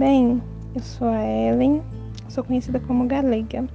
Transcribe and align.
bem? 0.00 0.42
Eu 0.74 0.80
sou 0.80 1.08
a 1.08 1.22
Ellen, 1.22 1.82
sou 2.26 2.42
conhecida 2.42 2.80
como 2.80 3.06
Galega. 3.06 3.66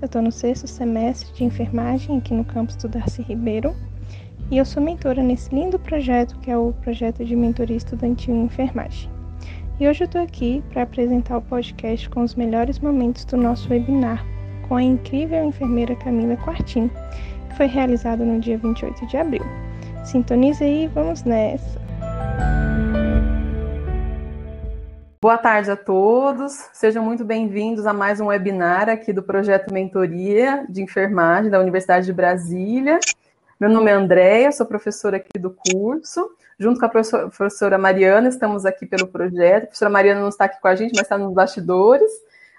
Eu 0.00 0.06
estou 0.06 0.22
no 0.22 0.30
sexto 0.30 0.68
semestre 0.68 1.34
de 1.34 1.42
enfermagem 1.42 2.18
aqui 2.18 2.32
no 2.32 2.44
campus 2.44 2.76
do 2.76 2.88
Darcy 2.88 3.22
Ribeiro 3.22 3.74
e 4.52 4.58
eu 4.58 4.64
sou 4.64 4.80
mentora 4.80 5.20
nesse 5.20 5.52
lindo 5.52 5.76
projeto 5.76 6.38
que 6.38 6.48
é 6.48 6.56
o 6.56 6.72
projeto 6.74 7.24
de 7.24 7.34
mentoria 7.34 7.76
estudantil 7.76 8.36
em 8.36 8.44
enfermagem. 8.44 9.10
E 9.80 9.88
hoje 9.88 10.04
eu 10.04 10.06
estou 10.06 10.22
aqui 10.22 10.62
para 10.70 10.82
apresentar 10.82 11.38
o 11.38 11.42
podcast 11.42 12.08
com 12.08 12.22
os 12.22 12.36
melhores 12.36 12.78
momentos 12.78 13.24
do 13.24 13.36
nosso 13.36 13.68
webinar 13.68 14.24
com 14.68 14.76
a 14.76 14.82
incrível 14.82 15.44
enfermeira 15.44 15.96
Camila 15.96 16.36
Quartim, 16.36 16.88
que 17.48 17.56
foi 17.56 17.66
realizado 17.66 18.24
no 18.24 18.38
dia 18.38 18.58
28 18.58 19.08
de 19.08 19.16
abril. 19.16 19.44
Sintonize 20.04 20.62
aí, 20.62 20.88
vamos 20.94 21.24
nessa! 21.24 21.83
Boa 25.24 25.38
tarde 25.38 25.70
a 25.70 25.76
todos, 25.76 26.52
sejam 26.74 27.02
muito 27.02 27.24
bem-vindos 27.24 27.86
a 27.86 27.94
mais 27.94 28.20
um 28.20 28.26
webinar 28.26 28.90
aqui 28.90 29.10
do 29.10 29.22
projeto 29.22 29.72
Mentoria 29.72 30.66
de 30.68 30.82
Enfermagem 30.82 31.50
da 31.50 31.58
Universidade 31.58 32.04
de 32.04 32.12
Brasília. 32.12 33.00
Meu 33.58 33.70
nome 33.70 33.90
é 33.90 33.94
Andréia, 33.94 34.52
sou 34.52 34.66
professora 34.66 35.16
aqui 35.16 35.38
do 35.38 35.50
curso. 35.50 36.28
Junto 36.58 36.78
com 36.78 36.84
a 36.84 36.90
professora 36.90 37.78
Mariana, 37.78 38.28
estamos 38.28 38.66
aqui 38.66 38.84
pelo 38.84 39.06
projeto. 39.06 39.62
A 39.62 39.66
professora 39.68 39.90
Mariana 39.90 40.20
não 40.20 40.28
está 40.28 40.44
aqui 40.44 40.60
com 40.60 40.68
a 40.68 40.74
gente, 40.74 40.92
mas 40.92 41.04
está 41.04 41.16
nos 41.16 41.32
bastidores. 41.32 42.12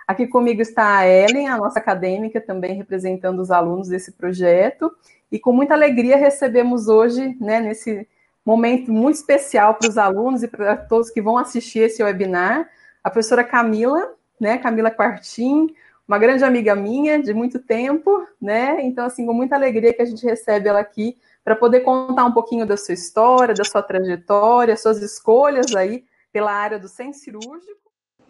Aqui 0.07 0.25
comigo 0.25 0.59
está 0.59 0.97
a 0.97 1.07
Ellen, 1.07 1.47
a 1.47 1.57
nossa 1.57 1.77
acadêmica, 1.77 2.41
também 2.41 2.75
representando 2.75 3.43
os 3.43 3.51
alunos 3.51 3.89
desse 3.89 4.11
projeto. 4.13 4.91
E 5.31 5.37
com 5.37 5.53
muita 5.53 5.75
alegria 5.75 6.17
recebemos 6.17 6.87
hoje, 6.87 7.37
né, 7.39 7.59
nesse 7.59 8.07
momento 8.45 8.91
muito 8.91 9.15
especial 9.15 9.73
para 9.75 9.89
os 9.89 9.97
alunos 9.97 10.43
e 10.43 10.47
para 10.47 10.77
todos 10.77 11.09
que 11.09 11.21
vão 11.21 11.37
assistir 11.37 11.79
esse 11.79 12.03
webinar, 12.03 12.69
a 13.03 13.09
professora 13.09 13.43
Camila, 13.43 14.13
né, 14.39 14.57
Camila 14.57 14.91
Quartim, 14.91 15.73
uma 16.07 16.19
grande 16.19 16.43
amiga 16.43 16.75
minha 16.75 17.21
de 17.21 17.33
muito 17.33 17.59
tempo, 17.59 18.27
né? 18.39 18.77
Então, 18.81 19.05
assim, 19.05 19.25
com 19.25 19.33
muita 19.33 19.55
alegria 19.55 19.93
que 19.93 20.01
a 20.01 20.05
gente 20.05 20.23
recebe 20.23 20.69
ela 20.69 20.79
aqui 20.79 21.17
para 21.43 21.55
poder 21.55 21.81
contar 21.81 22.25
um 22.25 22.31
pouquinho 22.31 22.65
da 22.65 22.77
sua 22.77 22.93
história, 22.93 23.53
da 23.53 23.63
sua 23.63 23.81
trajetória, 23.81 24.77
suas 24.77 25.01
escolhas 25.01 25.75
aí 25.75 26.03
pela 26.31 26.51
área 26.51 26.77
do 26.77 26.87
centro 26.87 27.19
cirúrgico. 27.19 27.85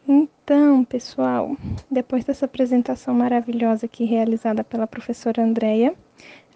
Então, 0.07 0.85
pessoal, 0.85 1.57
depois 1.89 2.23
dessa 2.23 2.45
apresentação 2.45 3.13
maravilhosa 3.13 3.87
aqui 3.87 4.05
realizada 4.05 4.63
pela 4.63 4.85
professora 4.85 5.41
Andréia, 5.41 5.95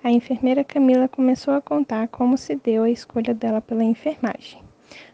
a 0.04 0.10
enfermeira 0.10 0.64
Camila 0.64 1.08
começou 1.08 1.54
a 1.54 1.62
contar 1.62 2.08
como 2.08 2.38
se 2.38 2.56
deu 2.56 2.84
a 2.84 2.90
escolha 2.90 3.34
dela 3.34 3.62
pela 3.62 3.84
enfermagem, 3.84 4.62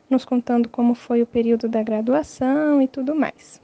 nos 0.10 0.24
contando 0.24 0.70
como 0.70 0.94
foi 0.94 1.22
o 1.22 1.28
período 1.28 1.68
da 1.68 1.82
graduação 1.82 2.82
e 2.82 2.88
tudo 2.88 3.16
mais. 3.16 3.62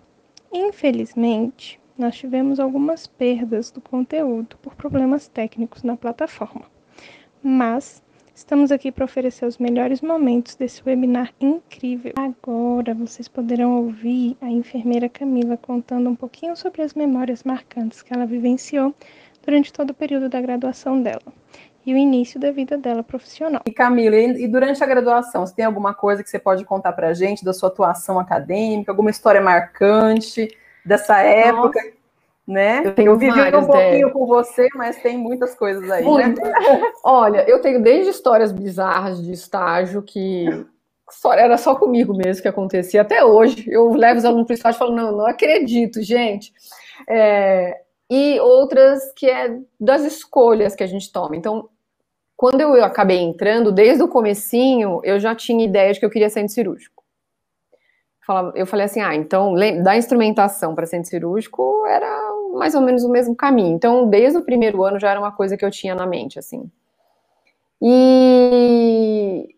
Infelizmente, 0.51 1.79
nós 1.97 2.15
tivemos 2.15 2.59
algumas 2.59 3.05
perdas 3.05 3.69
do 3.69 3.79
conteúdo 3.79 4.57
por 4.57 4.73
problemas 4.73 5.27
técnicos 5.27 5.83
na 5.83 5.95
plataforma, 5.95 6.65
mas 7.43 8.01
estamos 8.33 8.71
aqui 8.71 8.91
para 8.91 9.05
oferecer 9.05 9.45
os 9.45 9.59
melhores 9.59 10.01
momentos 10.01 10.55
desse 10.55 10.81
webinar 10.83 11.31
incrível. 11.39 12.13
Agora 12.15 12.95
vocês 12.95 13.27
poderão 13.27 13.77
ouvir 13.77 14.35
a 14.41 14.49
enfermeira 14.49 15.07
Camila 15.07 15.55
contando 15.55 16.09
um 16.09 16.15
pouquinho 16.15 16.55
sobre 16.55 16.81
as 16.81 16.95
memórias 16.95 17.43
marcantes 17.43 18.01
que 18.01 18.11
ela 18.11 18.25
vivenciou 18.25 18.95
durante 19.43 19.71
todo 19.71 19.91
o 19.91 19.93
período 19.93 20.29
da 20.29 20.39
graduação 20.39 21.01
dela 21.01 21.21
e 21.85 21.93
o 21.93 21.97
início 21.97 22.39
da 22.39 22.51
vida 22.51 22.77
dela 22.77 23.03
profissional. 23.03 23.61
E 23.65 23.71
Camila, 23.71 24.15
e 24.15 24.47
durante 24.47 24.83
a 24.83 24.87
graduação, 24.87 25.45
você 25.45 25.55
tem 25.55 25.65
alguma 25.65 25.93
coisa 25.93 26.23
que 26.23 26.29
você 26.29 26.39
pode 26.39 26.63
contar 26.63 26.93
para 26.93 27.07
a 27.07 27.13
gente 27.13 27.43
da 27.43 27.53
sua 27.53 27.69
atuação 27.69 28.19
acadêmica, 28.19 28.91
alguma 28.91 29.09
história 29.09 29.41
marcante 29.41 30.47
dessa 30.85 31.19
época? 31.19 31.81
Nossa. 31.81 32.01
Né? 32.47 32.81
Eu, 32.83 32.93
tenho 32.93 33.11
eu 33.11 33.17
vivi 33.17 33.39
um 33.55 33.65
pouquinho 33.65 34.07
é. 34.07 34.11
com 34.11 34.25
você, 34.25 34.67
mas 34.75 35.01
tem 35.01 35.17
muitas 35.17 35.55
coisas 35.55 35.89
aí. 35.89 36.03
Né? 36.03 36.35
Olha, 37.03 37.47
eu 37.47 37.61
tenho 37.61 37.81
desde 37.81 38.09
histórias 38.09 38.51
bizarras 38.51 39.23
de 39.23 39.31
estágio 39.31 40.01
que 40.01 40.47
era 41.33 41.57
só 41.57 41.75
comigo 41.75 42.13
mesmo 42.13 42.41
que 42.41 42.47
acontecia. 42.47 43.01
Até 43.01 43.23
hoje, 43.23 43.65
eu 43.69 43.93
levo 43.93 44.17
os 44.17 44.25
alunos 44.25 44.47
para 44.47 44.53
o 44.53 44.55
estágio 44.55 44.77
e 44.77 44.79
falo: 44.79 44.95
não, 44.95 45.11
não 45.17 45.27
acredito, 45.27 46.01
gente. 46.01 46.51
É, 47.07 47.79
e 48.13 48.41
outras 48.41 49.13
que 49.13 49.25
é 49.25 49.57
das 49.79 50.03
escolhas 50.03 50.75
que 50.75 50.83
a 50.83 50.87
gente 50.87 51.09
toma. 51.09 51.33
Então, 51.33 51.69
quando 52.35 52.59
eu 52.59 52.83
acabei 52.83 53.19
entrando, 53.19 53.71
desde 53.71 54.03
o 54.03 54.07
comecinho, 54.09 54.99
eu 55.01 55.17
já 55.17 55.33
tinha 55.33 55.63
ideia 55.63 55.93
de 55.93 55.99
que 56.01 56.05
eu 56.05 56.09
queria 56.09 56.29
centro 56.29 56.53
cirúrgico. 56.53 57.01
Eu 58.53 58.65
falei 58.65 58.85
assim, 58.85 58.99
ah, 58.99 59.15
então, 59.15 59.55
da 59.81 59.95
instrumentação 59.95 60.75
para 60.75 60.85
centro 60.85 61.09
cirúrgico 61.09 61.85
era 61.85 62.09
mais 62.53 62.75
ou 62.75 62.81
menos 62.81 63.03
o 63.05 63.09
mesmo 63.09 63.33
caminho. 63.33 63.73
Então, 63.75 64.09
desde 64.09 64.37
o 64.37 64.43
primeiro 64.43 64.83
ano 64.83 64.99
já 64.99 65.11
era 65.11 65.19
uma 65.19 65.31
coisa 65.31 65.55
que 65.55 65.63
eu 65.63 65.71
tinha 65.71 65.95
na 65.95 66.05
mente, 66.05 66.37
assim. 66.37 66.69
E 67.81 69.55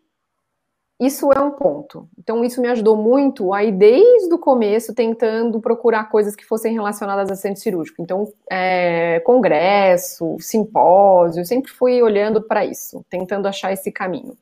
isso 1.05 1.31
é 1.31 1.39
um 1.39 1.51
ponto. 1.51 2.07
Então, 2.17 2.43
isso 2.43 2.61
me 2.61 2.67
ajudou 2.67 2.95
muito 2.95 3.53
aí 3.53 3.71
desde 3.71 4.33
o 4.33 4.37
começo, 4.37 4.93
tentando 4.93 5.59
procurar 5.59 6.09
coisas 6.09 6.35
que 6.35 6.45
fossem 6.45 6.73
relacionadas 6.73 7.31
a 7.31 7.35
centro 7.35 7.61
cirúrgico. 7.61 8.01
Então, 8.01 8.31
é, 8.49 9.19
congresso, 9.21 10.37
simpósio, 10.39 11.45
sempre 11.45 11.71
fui 11.71 12.01
olhando 12.01 12.41
para 12.41 12.65
isso, 12.65 13.03
tentando 13.09 13.47
achar 13.47 13.73
esse 13.73 13.91
caminho. 13.91 14.37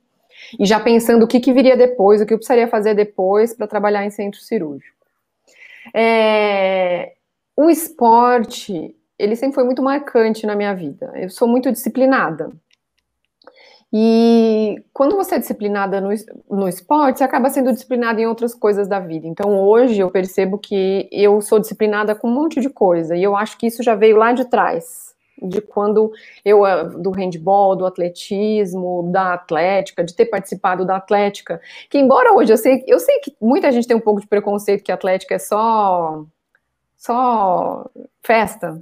E 0.59 0.65
já 0.65 0.79
pensando 0.79 1.23
o 1.23 1.27
que, 1.27 1.39
que 1.39 1.53
viria 1.53 1.77
depois, 1.77 2.21
o 2.21 2.25
que 2.25 2.33
eu 2.33 2.37
precisaria 2.37 2.67
fazer 2.67 2.93
depois 2.93 3.53
para 3.53 3.67
trabalhar 3.67 4.05
em 4.05 4.09
centro 4.09 4.39
cirúrgico. 4.39 4.97
É, 5.93 7.13
o 7.55 7.69
esporte, 7.69 8.95
ele 9.17 9.35
sempre 9.35 9.55
foi 9.55 9.63
muito 9.63 9.81
marcante 9.81 10.45
na 10.45 10.55
minha 10.55 10.73
vida. 10.73 11.11
Eu 11.15 11.29
sou 11.29 11.47
muito 11.47 11.71
disciplinada. 11.71 12.51
E 13.93 14.50
quando 14.93 15.15
você 15.15 15.35
é 15.35 15.39
disciplinada 15.39 16.01
no, 16.01 16.09
no 16.49 16.67
esporte, 16.67 17.19
você 17.19 17.23
acaba 17.23 17.49
sendo 17.49 17.71
disciplinada 17.71 18.19
em 18.21 18.27
outras 18.27 18.53
coisas 18.53 18.87
da 18.87 18.99
vida. 18.99 19.27
Então 19.27 19.59
hoje 19.59 19.99
eu 19.99 20.09
percebo 20.09 20.57
que 20.57 21.07
eu 21.11 21.41
sou 21.41 21.59
disciplinada 21.59 22.15
com 22.15 22.27
um 22.27 22.33
monte 22.33 22.59
de 22.59 22.69
coisa. 22.69 23.15
E 23.15 23.23
eu 23.23 23.35
acho 23.35 23.57
que 23.57 23.67
isso 23.67 23.83
já 23.83 23.95
veio 23.95 24.17
lá 24.17 24.31
de 24.33 24.45
trás. 24.45 25.11
De 25.41 25.59
quando 25.59 26.11
eu, 26.45 26.63
ah, 26.63 26.83
do 26.83 27.09
handball, 27.11 27.75
do 27.75 27.85
atletismo, 27.85 29.09
da 29.11 29.33
atlética, 29.33 30.03
de 30.03 30.15
ter 30.15 30.25
participado 30.25 30.85
da 30.85 30.97
atlética. 30.97 31.59
Que 31.89 31.97
embora 31.97 32.33
hoje 32.33 32.53
eu 32.53 32.57
sei, 32.57 32.83
eu 32.87 32.99
sei 32.99 33.19
que 33.19 33.35
muita 33.41 33.71
gente 33.71 33.87
tem 33.87 33.97
um 33.97 34.01
pouco 34.01 34.21
de 34.21 34.27
preconceito 34.27 34.83
que 34.83 34.91
a 34.91 34.95
atlética 34.95 35.35
é 35.35 35.39
só, 35.39 36.23
só 36.97 37.89
festa 38.21 38.81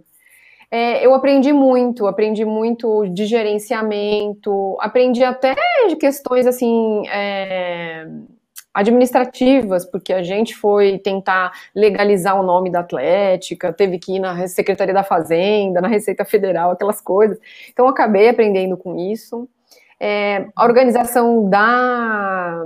é, 0.72 1.06
eu 1.06 1.14
aprendi 1.14 1.52
muito, 1.52 2.06
aprendi 2.06 2.46
muito 2.46 3.08
de 3.08 3.26
gerenciamento, 3.26 4.78
aprendi 4.80 5.24
até 5.24 5.56
de 5.88 5.96
questões 5.96 6.46
assim. 6.46 7.08
É, 7.10 8.08
administrativas, 8.74 9.84
porque 9.84 10.14
a 10.14 10.22
gente 10.24 10.56
foi 10.56 11.00
tentar 11.00 11.52
legalizar 11.76 12.40
o 12.40 12.44
nome 12.44 12.72
da 12.72 12.80
Atlética, 12.82 13.74
teve 13.74 13.98
que 13.98 14.16
ir 14.16 14.20
na 14.20 14.48
Secretaria 14.48 14.94
da 14.94 15.04
Fazenda, 15.04 15.82
na 15.82 15.88
Receita 15.88 16.24
Federal, 16.24 16.72
aquelas 16.72 17.02
coisas. 17.02 17.38
Então, 17.72 17.88
acabei 17.88 18.30
aprendendo 18.30 18.78
com 18.78 18.96
isso. 18.98 19.50
É, 20.00 20.48
a 20.56 20.64
organização 20.64 21.50
da 21.50 22.64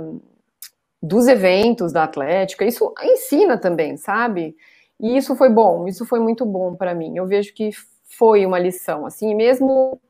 dos 1.02 1.26
eventos 1.26 1.92
da 1.92 2.04
Atlética, 2.04 2.64
isso 2.64 2.92
ensina 3.02 3.58
também, 3.58 3.96
sabe? 3.96 4.56
E 4.98 5.16
isso 5.16 5.36
foi 5.36 5.50
bom, 5.50 5.86
isso 5.86 6.06
foi 6.06 6.18
muito 6.18 6.46
bom 6.46 6.74
para 6.74 6.94
mim. 6.94 7.16
Eu 7.16 7.26
vejo 7.26 7.52
que 7.52 7.70
foi 8.16 8.44
uma 8.46 8.58
lição, 8.58 9.06
assim, 9.06 9.34
mesmo 9.34 10.00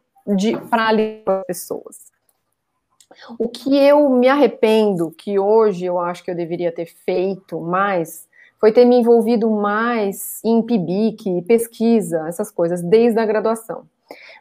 para 0.70 0.90
as 0.90 1.44
pessoas. 1.46 2.12
O 3.38 3.48
que 3.48 3.76
eu 3.76 4.08
me 4.10 4.28
arrependo, 4.28 5.10
que 5.10 5.38
hoje 5.38 5.84
eu 5.84 5.98
acho 5.98 6.24
que 6.24 6.30
eu 6.30 6.34
deveria 6.34 6.72
ter 6.72 6.86
feito 6.86 7.60
mais, 7.60 8.28
foi 8.58 8.72
ter 8.72 8.84
me 8.84 8.96
envolvido 8.96 9.50
mais 9.50 10.40
em 10.44 10.62
PIBIC, 10.62 11.42
pesquisa, 11.42 12.26
essas 12.26 12.50
coisas, 12.50 12.82
desde 12.82 13.20
a 13.20 13.26
graduação. 13.26 13.86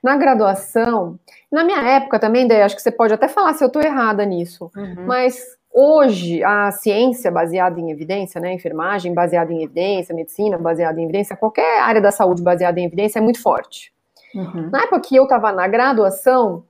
Na 0.03 0.17
graduação, 0.17 1.17
na 1.50 1.63
minha 1.63 1.81
época 1.81 2.19
também, 2.19 2.45
Dé, 2.45 2.61
acho 2.61 2.75
que 2.75 2.81
você 2.81 2.91
pode 2.91 3.13
até 3.13 3.27
falar 3.27 3.53
se 3.53 3.63
eu 3.63 3.67
estou 3.67 3.81
errada 3.81 4.25
nisso, 4.25 4.69
uhum. 4.75 5.05
mas 5.05 5.57
Hoje, 5.75 6.44
a 6.44 6.69
ciência 6.71 7.31
baseada 7.31 7.79
em 7.79 7.89
evidência, 7.89 8.39
né, 8.39 8.53
enfermagem 8.53 9.11
baseada 9.11 9.51
em 9.51 9.63
evidência, 9.63 10.13
medicina 10.13 10.55
baseada 10.55 11.01
em 11.01 11.05
evidência, 11.05 11.35
qualquer 11.35 11.81
área 11.81 12.00
da 12.00 12.11
saúde 12.11 12.44
baseada 12.44 12.79
em 12.79 12.85
evidência 12.85 13.17
é 13.17 13.21
muito 13.21 13.41
forte. 13.41 13.91
Uhum. 14.35 14.69
Na 14.71 14.83
época 14.83 15.00
que 15.00 15.15
eu 15.15 15.23
estava 15.23 15.51
na 15.51 15.67
graduação, 15.67 16.63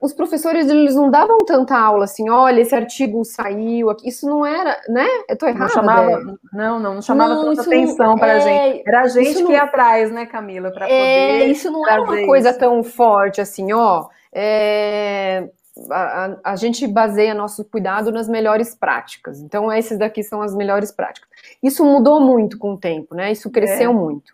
os 0.00 0.14
professores 0.14 0.68
eles 0.68 0.94
não 0.94 1.10
davam 1.10 1.38
tanta 1.38 1.76
aula 1.76 2.04
assim, 2.04 2.30
olha, 2.30 2.60
esse 2.60 2.74
artigo 2.74 3.22
saiu, 3.22 3.94
isso 4.02 4.26
não 4.26 4.46
era, 4.46 4.80
né? 4.88 5.06
Eu 5.28 5.36
tô 5.36 5.46
errada. 5.46 5.64
Não 5.64 5.68
chamava, 5.68 6.38
não, 6.52 6.80
não, 6.80 6.94
não 6.94 7.02
chamava 7.02 7.34
não, 7.34 7.44
tanta 7.44 7.62
atenção 7.62 8.16
para 8.16 8.34
é, 8.34 8.40
gente. 8.40 8.88
Era 8.88 9.02
a 9.02 9.08
gente 9.08 9.44
que 9.44 9.52
ia 9.52 9.62
atrás, 9.62 10.10
né, 10.10 10.24
Camila, 10.24 10.70
para 10.70 10.88
é, 10.88 11.32
poder. 11.38 11.46
Isso 11.48 11.70
não 11.70 11.86
era 11.86 12.00
uma 12.00 12.24
coisa 12.24 12.50
isso. 12.50 12.58
tão 12.58 12.82
forte 12.82 13.42
assim, 13.42 13.72
ó. 13.74 14.08
É, 14.32 15.50
a, 15.90 16.36
a, 16.44 16.56
gente 16.56 16.86
baseia 16.86 17.34
nosso 17.34 17.62
cuidado 17.64 18.10
nas 18.10 18.26
melhores 18.26 18.74
práticas. 18.74 19.38
Então, 19.38 19.70
esses 19.70 19.98
daqui 19.98 20.22
são 20.22 20.40
as 20.40 20.54
melhores 20.54 20.90
práticas. 20.90 21.28
Isso 21.62 21.84
mudou 21.84 22.20
muito 22.20 22.56
com 22.56 22.72
o 22.72 22.78
tempo, 22.78 23.14
né? 23.14 23.32
Isso 23.32 23.50
cresceu 23.50 23.90
é. 23.90 23.94
muito. 23.94 24.32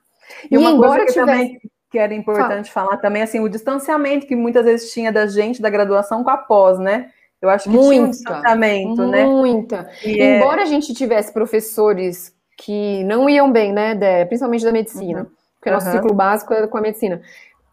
E, 0.49 0.55
e 0.55 0.59
uma 0.59 0.71
embora 0.71 1.05
coisa 1.05 1.07
que 1.07 1.21
tivesse... 1.21 1.43
também 1.43 1.61
que 1.91 1.99
era 1.99 2.15
importante 2.15 2.71
Fala. 2.71 2.89
falar 2.89 3.01
também, 3.01 3.23
assim, 3.23 3.41
o 3.41 3.49
distanciamento 3.49 4.27
que 4.27 4.35
muitas 4.35 4.65
vezes 4.65 4.93
tinha 4.93 5.13
da 5.13 5.27
gente 5.27 5.63
da 5.63 5.71
graduação 5.71 6.25
com 6.25 6.31
a 6.31 6.37
pós, 6.37 6.79
né? 6.79 7.11
Eu 7.41 7.51
acho 7.51 7.65
que 7.65 7.77
muita, 7.77 7.91
tinha 7.91 8.03
um 8.03 8.11
distanciamento, 8.11 9.03
muita. 9.03 9.07
né? 9.07 9.25
Muita. 9.25 9.91
É 10.05 10.37
embora 10.37 10.61
é... 10.61 10.65
a 10.65 10.67
gente 10.67 10.95
tivesse 10.95 11.33
professores 11.33 12.35
que 12.57 13.05
não 13.05 13.29
iam 13.29 13.53
bem, 13.53 13.73
né, 13.73 13.95
Dé? 13.95 14.25
principalmente 14.25 14.65
da 14.65 14.73
medicina, 14.73 15.21
uhum. 15.21 15.27
porque 15.55 15.71
nosso 15.71 15.87
uhum. 15.87 15.93
ciclo 15.93 16.15
básico 16.15 16.55
é 16.55 16.67
com 16.67 16.79
a 16.79 16.81
medicina. 16.81 17.21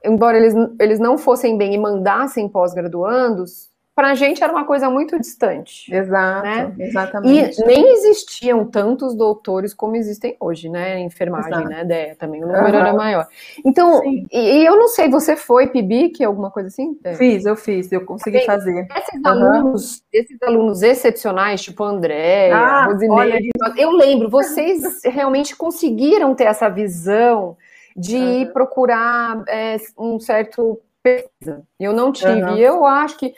Embora 0.04 0.38
eles, 0.38 0.54
eles 0.80 1.00
não 1.00 1.18
fossem 1.18 1.58
bem 1.58 1.74
e 1.74 1.78
mandassem 1.78 2.50
pós-graduandos, 2.50 3.70
para 3.96 4.10
a 4.10 4.16
gente 4.16 4.44
era 4.44 4.52
uma 4.52 4.66
coisa 4.66 4.90
muito 4.90 5.20
distante. 5.20 5.94
Exato, 5.94 6.44
né? 6.44 6.74
exatamente. 6.80 7.62
E 7.62 7.66
nem 7.66 7.94
existiam 7.94 8.66
tantos 8.66 9.14
doutores 9.16 9.72
como 9.72 9.96
existem 9.96 10.36
hoje, 10.40 10.68
né? 10.68 11.00
Enfermagem, 11.00 11.52
Exato. 11.52 11.70
né? 11.70 11.82
Ideia 11.84 12.16
também, 12.16 12.44
o 12.44 12.48
número 12.48 12.74
uhum. 12.74 12.80
era 12.80 12.94
maior. 12.94 13.28
Então, 13.64 14.02
e, 14.04 14.26
e, 14.32 14.66
eu 14.66 14.76
não 14.78 14.88
sei, 14.88 15.10
você 15.10 15.36
foi 15.36 15.68
PIBIC, 15.68 16.24
alguma 16.24 16.50
coisa 16.50 16.70
assim? 16.70 16.98
Fiz, 17.18 17.46
eu 17.46 17.56
fiz, 17.56 17.92
eu 17.92 18.04
consegui 18.04 18.42
fazer. 18.46 18.88
Esses, 18.96 19.14
uhum. 19.14 19.28
alunos, 19.28 20.04
esses 20.12 20.42
alunos 20.42 20.82
excepcionais, 20.82 21.62
tipo 21.62 21.84
André, 21.84 22.52
ah, 22.52 22.86
Rosineide, 22.86 23.52
eu 23.78 23.92
lembro, 23.92 24.28
vocês 24.28 25.02
realmente 25.06 25.56
conseguiram 25.56 26.34
ter 26.34 26.46
essa 26.46 26.68
visão 26.68 27.56
de 27.96 28.18
uhum. 28.18 28.52
procurar 28.54 29.44
é, 29.48 29.78
um 29.98 30.20
certo 30.20 30.82
pesquisa. 31.04 31.62
Eu 31.80 31.94
não 31.94 32.12
tive, 32.12 32.60
eu 32.60 32.86
acho 32.86 33.18
que 33.18 33.36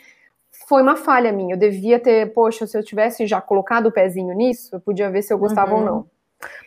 foi 0.67 0.81
uma 0.81 0.95
falha 0.95 1.31
minha. 1.31 1.55
Eu 1.55 1.59
devia 1.59 1.99
ter, 1.99 2.33
poxa, 2.33 2.67
se 2.67 2.77
eu 2.77 2.83
tivesse 2.83 3.25
já 3.25 3.39
colocado 3.39 3.87
o 3.87 3.91
pezinho 3.91 4.35
nisso, 4.35 4.75
eu 4.75 4.79
podia 4.79 5.09
ver 5.09 5.21
se 5.21 5.33
eu 5.33 5.37
gostava 5.37 5.73
uhum. 5.73 5.79
ou 5.79 5.85
não. 5.85 6.05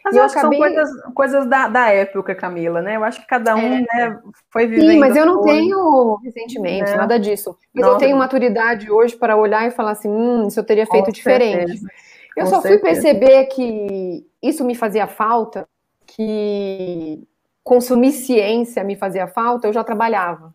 Mas 0.05 0.15
eu, 0.15 0.21
eu 0.21 0.25
acho 0.25 0.39
acabei... 0.39 0.59
que 0.59 0.65
são 0.65 0.75
coisas, 0.75 1.15
coisas 1.15 1.47
da, 1.47 1.69
da 1.69 1.91
época, 1.91 2.35
Camila, 2.35 2.81
né? 2.81 2.97
Eu 2.97 3.05
acho 3.05 3.21
que 3.21 3.27
cada 3.27 3.55
um 3.55 3.75
é. 3.75 3.81
né, 3.81 4.19
foi 4.51 4.67
vivendo. 4.67 4.91
Sim, 4.91 4.99
mas 4.99 5.17
eu 5.17 5.27
não 5.27 5.43
tenho 5.43 6.17
ressentimentos, 6.25 6.93
é. 6.93 6.97
nada 6.97 7.19
disso. 7.19 7.57
Mas 7.75 7.87
eu 7.87 7.99
tenho 7.99 8.17
maturidade 8.17 8.91
hoje 8.91 9.17
para 9.17 9.37
olhar 9.37 9.67
e 9.67 9.71
falar 9.71 9.93
assim, 9.93 10.09
hum, 10.09 10.49
isso 10.49 10.59
eu 10.59 10.65
teria 10.65 10.87
feito 10.87 11.13
diferente. 11.13 11.79
Certeza. 11.79 11.89
Eu 12.37 12.45
Com 12.45 12.51
só 12.51 12.61
certeza. 12.61 12.81
fui 12.81 12.91
perceber 12.91 13.45
que 13.47 14.27
isso 14.43 14.65
me 14.65 14.75
fazia 14.75 15.07
falta, 15.07 15.67
que 16.07 17.27
consumir 17.63 18.13
ciência 18.13 18.83
me 18.85 18.97
fazia 18.97 19.27
falta, 19.27 19.67
eu 19.67 19.73
já 19.73 19.85
trabalhava. 19.85 20.55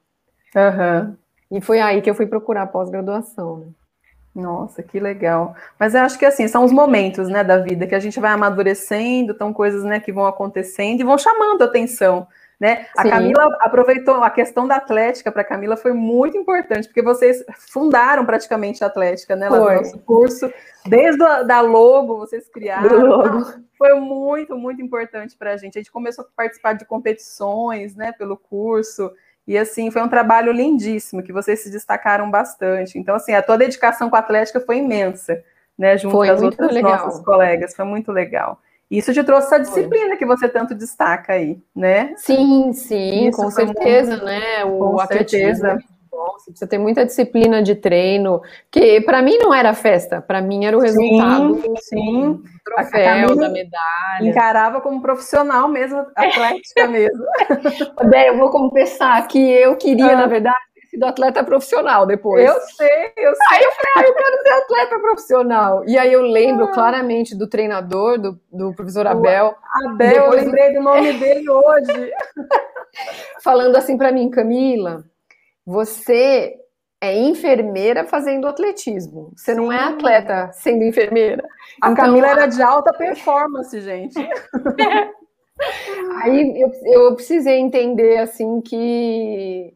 Uhum. 0.56 1.16
E 1.54 1.62
foi 1.62 1.80
aí 1.80 2.02
que 2.02 2.10
eu 2.10 2.16
fui 2.16 2.26
procurar 2.26 2.66
pós-graduação. 2.66 3.58
Né? 3.58 3.66
Nossa, 4.34 4.82
que 4.82 5.00
legal. 5.00 5.56
Mas 5.80 5.94
eu 5.94 6.02
acho 6.02 6.18
que 6.18 6.26
assim, 6.26 6.48
são 6.48 6.66
os 6.66 6.72
momentos, 6.72 7.30
né, 7.30 7.44
da 7.44 7.60
vida 7.60 7.86
que 7.86 7.94
a 7.94 8.00
gente 8.00 8.20
vai 8.20 8.32
amadurecendo, 8.32 9.34
estão 9.34 9.54
coisas, 9.54 9.84
né, 9.84 10.00
que 10.00 10.12
vão 10.12 10.26
acontecendo 10.26 11.00
e 11.00 11.04
vão 11.04 11.16
chamando 11.16 11.62
a 11.62 11.66
atenção, 11.66 12.28
né? 12.60 12.88
A 12.98 13.08
Camila 13.08 13.56
aproveitou 13.60 14.24
a 14.24 14.32
questão 14.32 14.68
da 14.68 14.78
Atlética 14.78 15.32
para 15.32 15.44
Camila 15.44 15.78
foi 15.78 15.94
muito 15.94 16.36
importante, 16.36 16.88
porque 16.88 17.04
vocês 17.04 17.44
fundaram 17.72 18.26
praticamente 18.26 18.84
a 18.84 18.88
Atlética, 18.88 19.36
né, 19.36 19.48
lá 19.48 19.60
foi. 19.60 19.76
no 19.76 19.82
nosso 19.82 20.00
curso, 20.00 20.52
desde 20.88 21.22
a, 21.24 21.44
da 21.44 21.62
logo 21.62 22.18
vocês 22.18 22.50
criaram. 22.50 23.06
Logo. 23.06 23.46
Foi 23.78 23.94
muito, 24.00 24.58
muito 24.58 24.82
importante 24.82 25.38
para 25.38 25.52
a 25.52 25.58
gente. 25.58 25.78
A 25.78 25.82
gente 25.82 25.92
começou 25.92 26.26
a 26.26 26.28
participar 26.36 26.74
de 26.74 26.86
competições, 26.86 27.96
né, 27.96 28.12
pelo 28.14 28.36
curso. 28.36 29.12
E 29.48 29.58
assim, 29.58 29.92
foi 29.92 30.02
um 30.02 30.08
trabalho 30.08 30.52
lindíssimo, 30.52 31.22
que 31.22 31.34
vocês 31.34 31.62
se 31.62 31.70
destacaram 31.70 32.32
bastante. 32.32 32.98
Então, 32.98 33.16
assim, 33.16 33.34
a 33.34 33.42
tua 33.42 33.58
dedicação 33.58 34.10
com 34.10 34.16
a 34.16 34.20
Atlética 34.20 34.60
foi 34.60 34.78
imensa, 34.78 35.44
né? 35.78 35.98
Junto 35.98 36.14
foi 36.14 36.28
com 36.28 36.34
as 36.34 36.42
outras 36.42 36.72
legal. 36.72 36.92
nossas 36.92 37.24
colegas, 37.24 37.76
foi 37.76 37.86
muito 37.86 38.12
legal. 38.12 38.60
E 38.90 38.98
isso 39.00 39.14
te 39.14 39.24
trouxe 39.24 39.48
essa 39.48 39.60
disciplina 39.60 40.10
foi. 40.10 40.18
que 40.18 40.26
você 40.26 40.48
tanto 40.48 40.74
destaca 40.76 41.34
aí, 41.34 41.60
né? 41.76 42.14
Sim, 42.16 42.72
sim, 42.74 43.28
isso 43.28 43.38
com 43.38 43.50
certeza, 43.52 44.12
muito... 44.12 44.26
né? 44.26 44.64
O 44.66 44.78
com 44.78 45.08
certeza. 45.08 45.78
Você 46.38 46.52
precisa 46.52 46.70
ter 46.70 46.78
muita 46.78 47.06
disciplina 47.06 47.62
de 47.62 47.76
treino, 47.76 48.42
que 48.70 49.02
para 49.02 49.22
mim 49.22 49.38
não 49.38 49.54
era 49.54 49.74
festa, 49.74 50.22
para 50.22 50.42
mim 50.42 50.66
era 50.66 50.78
o 50.78 50.82
resultado. 50.82 51.56
Sim, 51.56 51.76
sim. 51.78 52.32
Do 52.34 52.44
troféu, 52.64 53.36
da 53.36 53.50
medalha. 53.50 54.22
Encarava 54.22 54.82
como 54.82 55.02
profissional 55.02 55.68
mesmo, 55.68 56.06
atlética 56.16 56.88
mesmo. 56.88 57.24
Bem, 58.10 58.28
eu 58.28 58.38
vou 58.38 58.50
confessar 58.50 59.28
que 59.28 59.40
eu 59.40 59.76
queria, 59.76 60.14
ah. 60.14 60.18
na 60.18 60.28
verdade, 60.28 60.58
ter 60.76 60.88
sido 60.88 61.06
atleta 61.06 61.44
profissional 61.44 62.06
depois. 62.06 62.46
Eu 62.46 62.60
sei, 62.62 63.14
eu 63.18 63.34
sei. 63.36 63.58
Aí 63.58 63.64
eu 63.64 63.72
falei, 63.72 63.94
ah, 63.96 64.04
eu 64.04 64.14
quero 64.14 64.44
ser 64.44 64.50
atleta 64.50 65.00
profissional. 65.00 65.84
E 65.88 65.98
aí 65.98 66.12
eu 66.14 66.22
lembro 66.22 66.66
ah. 66.66 66.72
claramente 66.72 67.38
do 67.38 67.48
treinador, 67.48 68.20
do, 68.20 68.40
do 68.52 68.74
professor 68.74 69.08
Abel. 69.08 69.56
O 69.56 69.90
Abel, 69.90 70.26
eu 70.26 70.32
lembrei 70.32 70.74
do 70.74 70.82
nome 70.82 71.14
dele 71.18 71.50
hoje. 71.50 72.12
Falando 73.42 73.76
assim 73.76 73.98
para 73.98 74.12
mim, 74.12 74.30
Camila 74.30 75.04
você 75.66 76.56
é 77.02 77.18
enfermeira 77.18 78.06
fazendo 78.06 78.48
atletismo. 78.48 79.34
Você 79.36 79.54
Sim. 79.54 79.58
não 79.58 79.72
é 79.72 79.80
atleta 79.80 80.52
sendo 80.54 80.84
enfermeira. 80.84 81.44
A 81.82 81.92
então, 81.92 82.06
Camila 82.06 82.28
era 82.28 82.46
de 82.46 82.62
alta 82.62 82.94
performance, 82.94 83.80
gente. 83.82 84.16
Aí 86.24 86.62
eu, 86.62 86.72
eu 86.86 87.16
precisei 87.16 87.60
entender 87.60 88.18
assim 88.18 88.62
que 88.62 89.74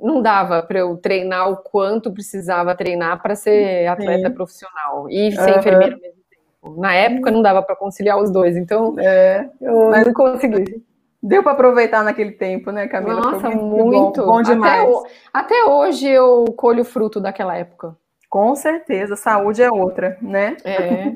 não 0.00 0.20
dava 0.20 0.62
para 0.62 0.80
eu 0.80 0.96
treinar 0.96 1.50
o 1.50 1.56
quanto 1.56 2.12
precisava 2.12 2.74
treinar 2.74 3.22
para 3.22 3.34
ser 3.34 3.86
atleta 3.86 4.28
Sim. 4.28 4.34
profissional 4.34 5.08
e 5.08 5.32
ser 5.32 5.52
uhum. 5.52 5.58
enfermeira 5.58 5.94
ao 5.94 6.00
mesmo 6.00 6.20
tempo. 6.28 6.80
Na 6.80 6.94
época 6.94 7.30
não 7.30 7.42
dava 7.42 7.62
para 7.62 7.76
conciliar 7.76 8.20
os 8.20 8.30
dois, 8.30 8.56
então 8.56 8.98
é, 8.98 9.48
eu 9.60 9.90
não 9.90 10.12
consegui. 10.12 10.84
Deu 11.26 11.42
para 11.42 11.52
aproveitar 11.52 12.04
naquele 12.04 12.30
tempo, 12.30 12.70
né, 12.70 12.86
Camila? 12.86 13.20
Nossa, 13.20 13.50
muito, 13.50 13.84
muito. 13.84 14.20
Bom, 14.20 14.32
bom 14.32 14.42
demais. 14.42 14.88
Até, 15.32 15.54
até, 15.56 15.64
hoje 15.64 16.08
eu 16.08 16.44
colho 16.56 16.84
fruto 16.84 17.20
daquela 17.20 17.56
época. 17.56 17.96
Com 18.30 18.54
certeza, 18.54 19.16
saúde 19.16 19.60
é 19.60 19.70
outra, 19.70 20.16
né? 20.22 20.56
É. 20.64 21.12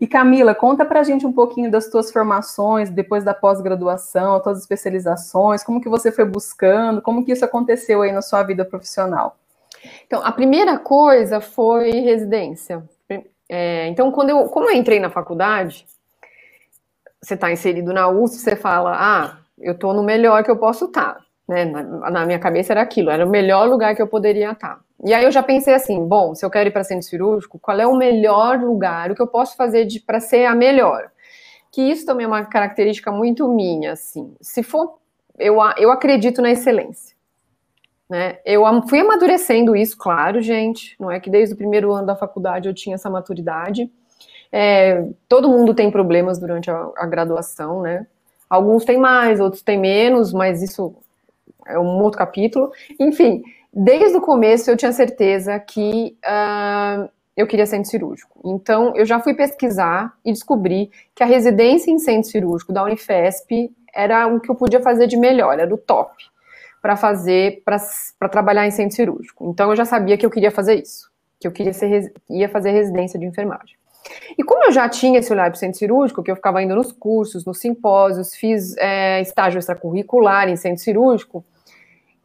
e 0.00 0.06
Camila, 0.08 0.54
conta 0.56 0.84
pra 0.84 1.04
gente 1.04 1.24
um 1.24 1.32
pouquinho 1.32 1.70
das 1.70 1.88
tuas 1.88 2.10
formações, 2.10 2.90
depois 2.90 3.22
da 3.22 3.32
pós-graduação, 3.32 4.34
as 4.34 4.42
tuas 4.42 4.58
especializações, 4.58 5.62
como 5.62 5.80
que 5.80 5.88
você 5.88 6.10
foi 6.10 6.24
buscando, 6.24 7.00
como 7.00 7.24
que 7.24 7.30
isso 7.30 7.44
aconteceu 7.44 8.02
aí 8.02 8.10
na 8.10 8.22
sua 8.22 8.42
vida 8.42 8.64
profissional? 8.64 9.36
Então, 10.04 10.20
a 10.24 10.32
primeira 10.32 10.78
coisa 10.78 11.40
foi 11.40 11.90
residência. 11.90 12.82
É, 13.48 13.86
então, 13.88 14.10
quando 14.10 14.30
eu, 14.30 14.44
como 14.44 14.70
eu 14.70 14.74
entrei 14.74 14.98
na 14.98 15.10
faculdade, 15.10 15.84
você 17.22 17.34
está 17.34 17.52
inserido 17.52 17.92
na 17.92 18.08
USP, 18.08 18.38
você 18.38 18.56
fala, 18.56 18.96
ah, 18.98 19.38
eu 19.58 19.72
estou 19.74 19.94
no 19.94 20.02
melhor 20.02 20.42
que 20.42 20.50
eu 20.50 20.56
posso 20.56 20.86
estar. 20.86 21.14
Tá. 21.14 21.20
Né? 21.48 21.64
Na, 21.64 22.10
na, 22.10 22.26
minha 22.26 22.38
cabeça 22.38 22.72
era 22.72 22.82
aquilo, 22.82 23.10
era 23.10 23.24
o 23.24 23.30
melhor 23.30 23.68
lugar 23.68 23.94
que 23.94 24.02
eu 24.02 24.08
poderia 24.08 24.50
estar. 24.50 24.76
Tá. 24.76 24.80
E 25.04 25.14
aí 25.14 25.24
eu 25.24 25.30
já 25.30 25.42
pensei 25.42 25.74
assim, 25.74 26.04
bom, 26.06 26.34
se 26.34 26.44
eu 26.44 26.50
quero 26.50 26.68
ir 26.68 26.72
para 26.72 26.84
centro 26.84 27.06
cirúrgico, 27.06 27.58
qual 27.58 27.78
é 27.78 27.86
o 27.86 27.96
melhor 27.96 28.58
lugar, 28.60 29.10
o 29.10 29.14
que 29.14 29.22
eu 29.22 29.26
posso 29.26 29.56
fazer 29.56 29.86
para 30.06 30.20
ser 30.20 30.46
a 30.46 30.54
melhor? 30.54 31.10
Que 31.70 31.82
isso 31.82 32.04
também 32.04 32.24
é 32.24 32.26
uma 32.26 32.44
característica 32.44 33.10
muito 33.10 33.48
minha, 33.48 33.92
assim. 33.92 34.34
Se 34.40 34.62
for, 34.62 34.98
eu, 35.38 35.56
eu 35.78 35.90
acredito 35.90 36.42
na 36.42 36.50
excelência. 36.50 37.16
Né? 38.10 38.38
Eu 38.44 38.62
fui 38.88 39.00
amadurecendo 39.00 39.74
isso, 39.74 39.96
claro, 39.96 40.40
gente. 40.40 40.94
Não 41.00 41.10
é 41.10 41.18
que 41.18 41.30
desde 41.30 41.54
o 41.54 41.56
primeiro 41.56 41.92
ano 41.92 42.06
da 42.06 42.16
faculdade 42.16 42.68
eu 42.68 42.74
tinha 42.74 42.94
essa 42.94 43.08
maturidade 43.08 43.90
é, 44.52 45.08
todo 45.26 45.48
mundo 45.48 45.72
tem 45.72 45.90
problemas 45.90 46.38
durante 46.38 46.70
a, 46.70 46.90
a, 46.96 47.06
graduação, 47.06 47.80
né? 47.80 48.06
Alguns 48.50 48.84
têm 48.84 48.98
mais, 48.98 49.40
outros 49.40 49.62
têm 49.62 49.78
menos, 49.78 50.30
mas 50.32 50.62
isso 50.62 50.94
é 51.66 51.78
um 51.78 52.02
outro 52.02 52.18
capítulo. 52.18 52.70
Enfim, 53.00 53.42
desde 53.72 54.18
o 54.18 54.20
começo 54.20 54.70
eu 54.70 54.76
tinha 54.76 54.92
certeza 54.92 55.58
que 55.58 56.14
uh, 56.22 57.08
eu 57.34 57.46
queria 57.46 57.64
centro 57.64 57.90
cirúrgico. 57.90 58.38
Então, 58.44 58.94
eu 58.94 59.06
já 59.06 59.18
fui 59.18 59.32
pesquisar 59.32 60.12
e 60.22 60.30
descobri 60.30 60.90
que 61.14 61.22
a 61.22 61.26
residência 61.26 61.90
em 61.90 61.98
centro 61.98 62.30
cirúrgico 62.30 62.74
da 62.74 62.84
Unifesp 62.84 63.74
era 63.94 64.26
o 64.26 64.38
que 64.38 64.50
eu 64.50 64.54
podia 64.54 64.82
fazer 64.82 65.06
de 65.06 65.16
melhor, 65.16 65.58
era 65.58 65.72
o 65.72 65.78
top 65.78 66.12
para 66.82 66.94
fazer, 66.94 67.62
para 67.64 68.28
trabalhar 68.28 68.66
em 68.66 68.70
centro 68.70 68.96
cirúrgico. 68.96 69.48
Então, 69.48 69.70
eu 69.70 69.76
já 69.76 69.86
sabia 69.86 70.18
que 70.18 70.26
eu 70.26 70.30
queria 70.30 70.50
fazer 70.50 70.74
isso, 70.74 71.10
que 71.40 71.48
eu 71.48 71.52
queria 71.52 71.72
ser, 71.72 72.12
ia 72.28 72.50
fazer 72.50 72.72
residência 72.72 73.18
de 73.18 73.24
enfermagem. 73.24 73.81
E 74.36 74.42
como 74.42 74.64
eu 74.64 74.72
já 74.72 74.88
tinha 74.88 75.18
esse 75.18 75.32
olhar 75.32 75.50
para 75.50 75.56
o 75.56 75.58
centro 75.58 75.78
cirúrgico, 75.78 76.22
que 76.22 76.30
eu 76.30 76.36
ficava 76.36 76.62
indo 76.62 76.74
nos 76.74 76.92
cursos, 76.92 77.44
nos 77.44 77.58
simpósios, 77.58 78.34
fiz 78.34 78.76
é, 78.78 79.20
estágio 79.20 79.58
extracurricular 79.58 80.48
em 80.48 80.56
centro 80.56 80.82
cirúrgico, 80.82 81.44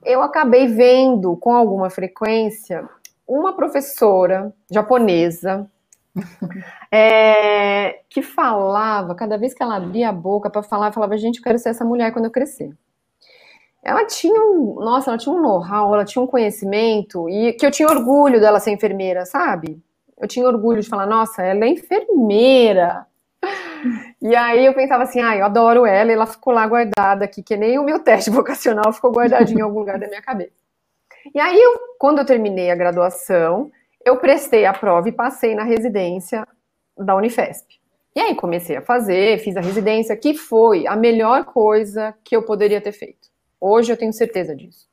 eu 0.03 0.21
acabei 0.21 0.67
vendo 0.67 1.35
com 1.37 1.53
alguma 1.53 1.89
frequência 1.89 2.87
uma 3.27 3.53
professora 3.53 4.53
japonesa 4.71 5.69
é, 6.91 7.99
que 8.09 8.21
falava, 8.21 9.13
cada 9.13 9.37
vez 9.37 9.53
que 9.53 9.61
ela 9.61 9.75
abria 9.75 10.09
a 10.09 10.13
boca 10.13 10.49
para 10.49 10.63
falar, 10.63 10.93
falava, 10.93 11.17
gente, 11.17 11.37
eu 11.37 11.43
quero 11.43 11.59
ser 11.59 11.69
essa 11.69 11.83
mulher 11.83 12.11
quando 12.13 12.25
eu 12.25 12.31
crescer. 12.31 12.71
ela 13.83 14.05
tinha 14.05 14.41
um, 14.41 14.75
nossa, 14.75 15.11
ela 15.11 15.17
tinha 15.17 15.33
um 15.35 15.41
know-how, 15.41 15.93
ela 15.93 16.05
tinha 16.05 16.23
um 16.23 16.27
conhecimento 16.27 17.29
e 17.29 17.53
que 17.53 17.65
eu 17.65 17.71
tinha 17.71 17.89
orgulho 17.89 18.39
dela 18.39 18.59
ser 18.59 18.71
enfermeira, 18.71 19.25
sabe? 19.25 19.81
Eu 20.19 20.27
tinha 20.27 20.47
orgulho 20.47 20.81
de 20.81 20.89
falar, 20.89 21.05
nossa, 21.05 21.43
ela 21.43 21.65
é 21.65 21.69
enfermeira. 21.69 23.05
E 24.21 24.35
aí 24.35 24.65
eu 24.65 24.73
pensava 24.73 25.03
assim, 25.03 25.21
ah, 25.21 25.35
eu 25.35 25.45
adoro 25.45 25.85
ela, 25.85 26.09
e 26.09 26.13
ela 26.13 26.25
ficou 26.25 26.53
lá 26.53 26.65
guardada 26.67 27.25
aqui, 27.25 27.43
que 27.43 27.55
nem 27.55 27.77
o 27.77 27.83
meu 27.83 27.99
teste 27.99 28.29
vocacional 28.31 28.91
ficou 28.91 29.11
guardadinho 29.11 29.59
em 29.59 29.63
algum 29.63 29.79
lugar 29.79 29.99
da 29.99 30.07
minha 30.07 30.21
cabeça. 30.21 30.53
E 31.33 31.39
aí, 31.39 31.57
eu, 31.59 31.79
quando 31.99 32.19
eu 32.19 32.25
terminei 32.25 32.71
a 32.71 32.75
graduação, 32.75 33.69
eu 34.03 34.17
prestei 34.17 34.65
a 34.65 34.73
prova 34.73 35.09
e 35.09 35.11
passei 35.11 35.53
na 35.53 35.63
residência 35.63 36.47
da 36.97 37.15
Unifesp. 37.15 37.77
E 38.15 38.19
aí 38.19 38.33
comecei 38.33 38.75
a 38.75 38.81
fazer, 38.81 39.37
fiz 39.39 39.55
a 39.55 39.61
residência, 39.61 40.15
que 40.17 40.33
foi 40.33 40.87
a 40.87 40.95
melhor 40.95 41.45
coisa 41.45 42.15
que 42.23 42.35
eu 42.35 42.41
poderia 42.41 42.81
ter 42.81 42.91
feito. 42.91 43.27
Hoje 43.61 43.91
eu 43.91 43.97
tenho 43.97 44.13
certeza 44.13 44.55
disso. 44.55 44.87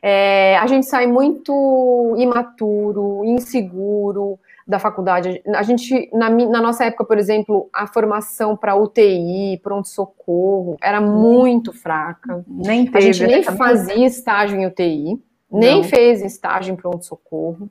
É, 0.00 0.56
a 0.56 0.66
gente 0.66 0.86
sai 0.86 1.06
muito 1.06 2.14
imaturo, 2.16 3.24
inseguro 3.24 4.38
da 4.72 4.78
faculdade. 4.78 5.42
A 5.54 5.62
gente, 5.62 6.10
na, 6.12 6.28
na 6.30 6.60
nossa 6.60 6.84
época, 6.84 7.04
por 7.04 7.18
exemplo, 7.18 7.68
a 7.72 7.86
formação 7.86 8.56
para 8.56 8.74
UTI, 8.74 9.60
pronto-socorro, 9.62 10.76
era 10.82 11.00
muito 11.00 11.72
fraca. 11.72 12.44
Nem 12.48 12.86
teve, 12.86 12.98
a 12.98 13.00
gente 13.00 13.26
nem 13.26 13.44
né? 13.44 13.56
fazia 13.56 14.06
estágio 14.06 14.58
em 14.58 14.66
UTI, 14.66 15.22
nem 15.50 15.84
fez 15.84 16.22
estágio 16.22 16.72
em 16.72 16.76
pronto-socorro. 16.76 17.68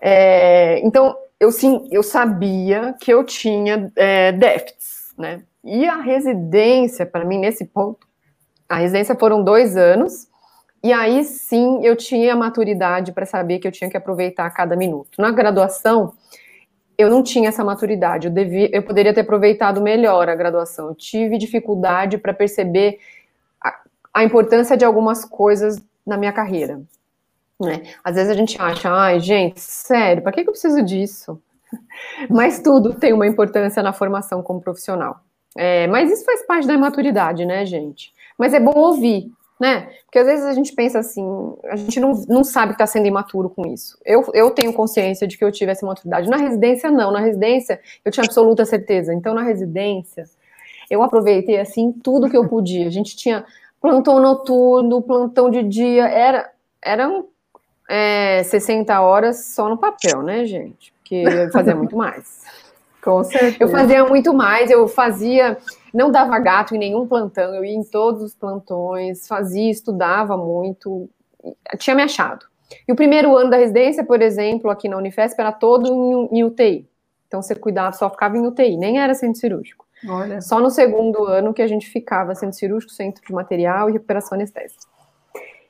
É, 0.00 0.80
então, 0.84 1.14
eu 1.38 1.52
sim, 1.52 1.86
eu 1.92 2.02
sabia 2.02 2.94
que 3.00 3.12
eu 3.12 3.22
tinha 3.22 3.92
é, 3.94 4.32
déficits, 4.32 5.12
né? 5.18 5.42
E 5.62 5.86
a 5.86 5.96
residência, 5.96 7.06
para 7.06 7.24
mim, 7.24 7.38
nesse 7.38 7.64
ponto, 7.66 8.06
a 8.68 8.76
residência 8.76 9.14
foram 9.14 9.44
dois 9.44 9.76
anos, 9.76 10.26
e 10.84 10.92
aí 10.92 11.24
sim 11.24 11.80
eu 11.82 11.96
tinha 11.96 12.36
maturidade 12.36 13.10
para 13.10 13.24
saber 13.24 13.58
que 13.58 13.66
eu 13.66 13.72
tinha 13.72 13.88
que 13.88 13.96
aproveitar 13.96 14.50
cada 14.50 14.76
minuto. 14.76 15.18
Na 15.18 15.30
graduação, 15.30 16.12
eu 16.98 17.08
não 17.08 17.22
tinha 17.22 17.48
essa 17.48 17.64
maturidade, 17.64 18.26
eu, 18.26 18.32
devia, 18.32 18.68
eu 18.70 18.82
poderia 18.82 19.14
ter 19.14 19.22
aproveitado 19.22 19.80
melhor 19.80 20.28
a 20.28 20.34
graduação. 20.34 20.88
Eu 20.88 20.94
tive 20.94 21.38
dificuldade 21.38 22.18
para 22.18 22.34
perceber 22.34 22.98
a, 23.62 23.74
a 24.12 24.24
importância 24.24 24.76
de 24.76 24.84
algumas 24.84 25.24
coisas 25.24 25.82
na 26.06 26.18
minha 26.18 26.34
carreira. 26.34 26.82
Né? 27.58 27.84
Às 28.04 28.16
vezes 28.16 28.30
a 28.30 28.34
gente 28.34 28.60
acha, 28.60 28.92
ai, 28.92 29.20
gente, 29.20 29.60
sério, 29.60 30.22
para 30.22 30.32
que, 30.32 30.42
que 30.42 30.50
eu 30.50 30.52
preciso 30.52 30.82
disso? 30.82 31.40
Mas 32.28 32.60
tudo 32.60 32.92
tem 32.92 33.14
uma 33.14 33.26
importância 33.26 33.82
na 33.82 33.94
formação 33.94 34.42
como 34.42 34.60
profissional. 34.60 35.20
É, 35.56 35.86
mas 35.86 36.10
isso 36.10 36.24
faz 36.24 36.44
parte 36.44 36.66
da 36.66 36.74
imaturidade, 36.74 37.46
né, 37.46 37.64
gente? 37.64 38.12
Mas 38.36 38.52
é 38.52 38.58
bom 38.58 38.76
ouvir, 38.76 39.30
né? 39.58 39.88
Porque 40.04 40.18
às 40.18 40.26
vezes 40.26 40.44
a 40.44 40.52
gente 40.52 40.72
pensa 40.72 40.98
assim, 40.98 41.24
a 41.64 41.76
gente 41.76 42.00
não, 42.00 42.12
não 42.28 42.42
sabe 42.42 42.72
que 42.72 42.74
está 42.74 42.86
sendo 42.86 43.06
imaturo 43.06 43.48
com 43.48 43.66
isso. 43.66 43.98
Eu, 44.04 44.24
eu 44.34 44.50
tenho 44.50 44.72
consciência 44.72 45.26
de 45.26 45.38
que 45.38 45.44
eu 45.44 45.52
tive 45.52 45.72
essa 45.72 45.86
maturidade. 45.86 46.28
Na 46.28 46.36
residência, 46.36 46.90
não. 46.90 47.10
Na 47.10 47.20
residência, 47.20 47.80
eu 48.04 48.10
tinha 48.10 48.24
absoluta 48.24 48.64
certeza. 48.64 49.14
Então, 49.14 49.34
na 49.34 49.42
residência, 49.42 50.24
eu 50.90 51.02
aproveitei, 51.02 51.58
assim, 51.58 51.92
tudo 51.92 52.28
que 52.28 52.36
eu 52.36 52.48
podia. 52.48 52.86
A 52.86 52.90
gente 52.90 53.16
tinha 53.16 53.44
plantão 53.80 54.18
noturno, 54.20 55.02
plantão 55.02 55.50
de 55.50 55.62
dia, 55.62 56.08
era, 56.08 56.50
eram 56.82 57.26
é, 57.88 58.42
60 58.42 59.00
horas 59.00 59.46
só 59.54 59.68
no 59.68 59.78
papel, 59.78 60.22
né, 60.22 60.44
gente? 60.44 60.92
Porque 60.98 61.16
eu 61.16 61.50
fazia 61.52 61.76
muito 61.76 61.96
mais. 61.96 62.44
Com 63.04 63.22
certeza. 63.22 63.56
Eu 63.60 63.68
fazia 63.68 64.04
muito 64.06 64.32
mais, 64.32 64.70
eu 64.70 64.88
fazia, 64.88 65.58
não 65.92 66.10
dava 66.10 66.38
gato 66.38 66.74
em 66.74 66.78
nenhum 66.78 67.06
plantão, 67.06 67.54
eu 67.54 67.62
ia 67.62 67.74
em 67.74 67.84
todos 67.84 68.22
os 68.22 68.34
plantões, 68.34 69.28
fazia, 69.28 69.70
estudava 69.70 70.38
muito, 70.38 71.08
tinha 71.78 71.94
me 71.94 72.02
achado. 72.02 72.46
E 72.88 72.92
o 72.92 72.96
primeiro 72.96 73.36
ano 73.36 73.50
da 73.50 73.58
residência, 73.58 74.02
por 74.02 74.22
exemplo, 74.22 74.70
aqui 74.70 74.88
na 74.88 74.96
Unifesp, 74.96 75.38
era 75.38 75.52
todo 75.52 75.86
em, 76.32 76.38
em 76.38 76.44
UTI. 76.44 76.88
Então 77.28 77.42
você 77.42 77.54
cuidava, 77.54 77.92
só 77.92 78.08
ficava 78.08 78.38
em 78.38 78.46
UTI, 78.46 78.78
nem 78.78 78.98
era 78.98 79.14
centro 79.14 79.38
cirúrgico. 79.38 79.84
Olha. 80.08 80.40
Só 80.40 80.58
no 80.58 80.70
segundo 80.70 81.24
ano 81.26 81.52
que 81.52 81.60
a 81.60 81.66
gente 81.66 81.86
ficava 81.86 82.34
centro 82.34 82.56
cirúrgico, 82.56 82.92
centro 82.92 83.22
de 83.22 83.32
material 83.32 83.90
e 83.90 83.92
recuperação 83.92 84.36
anestésica. 84.36 84.82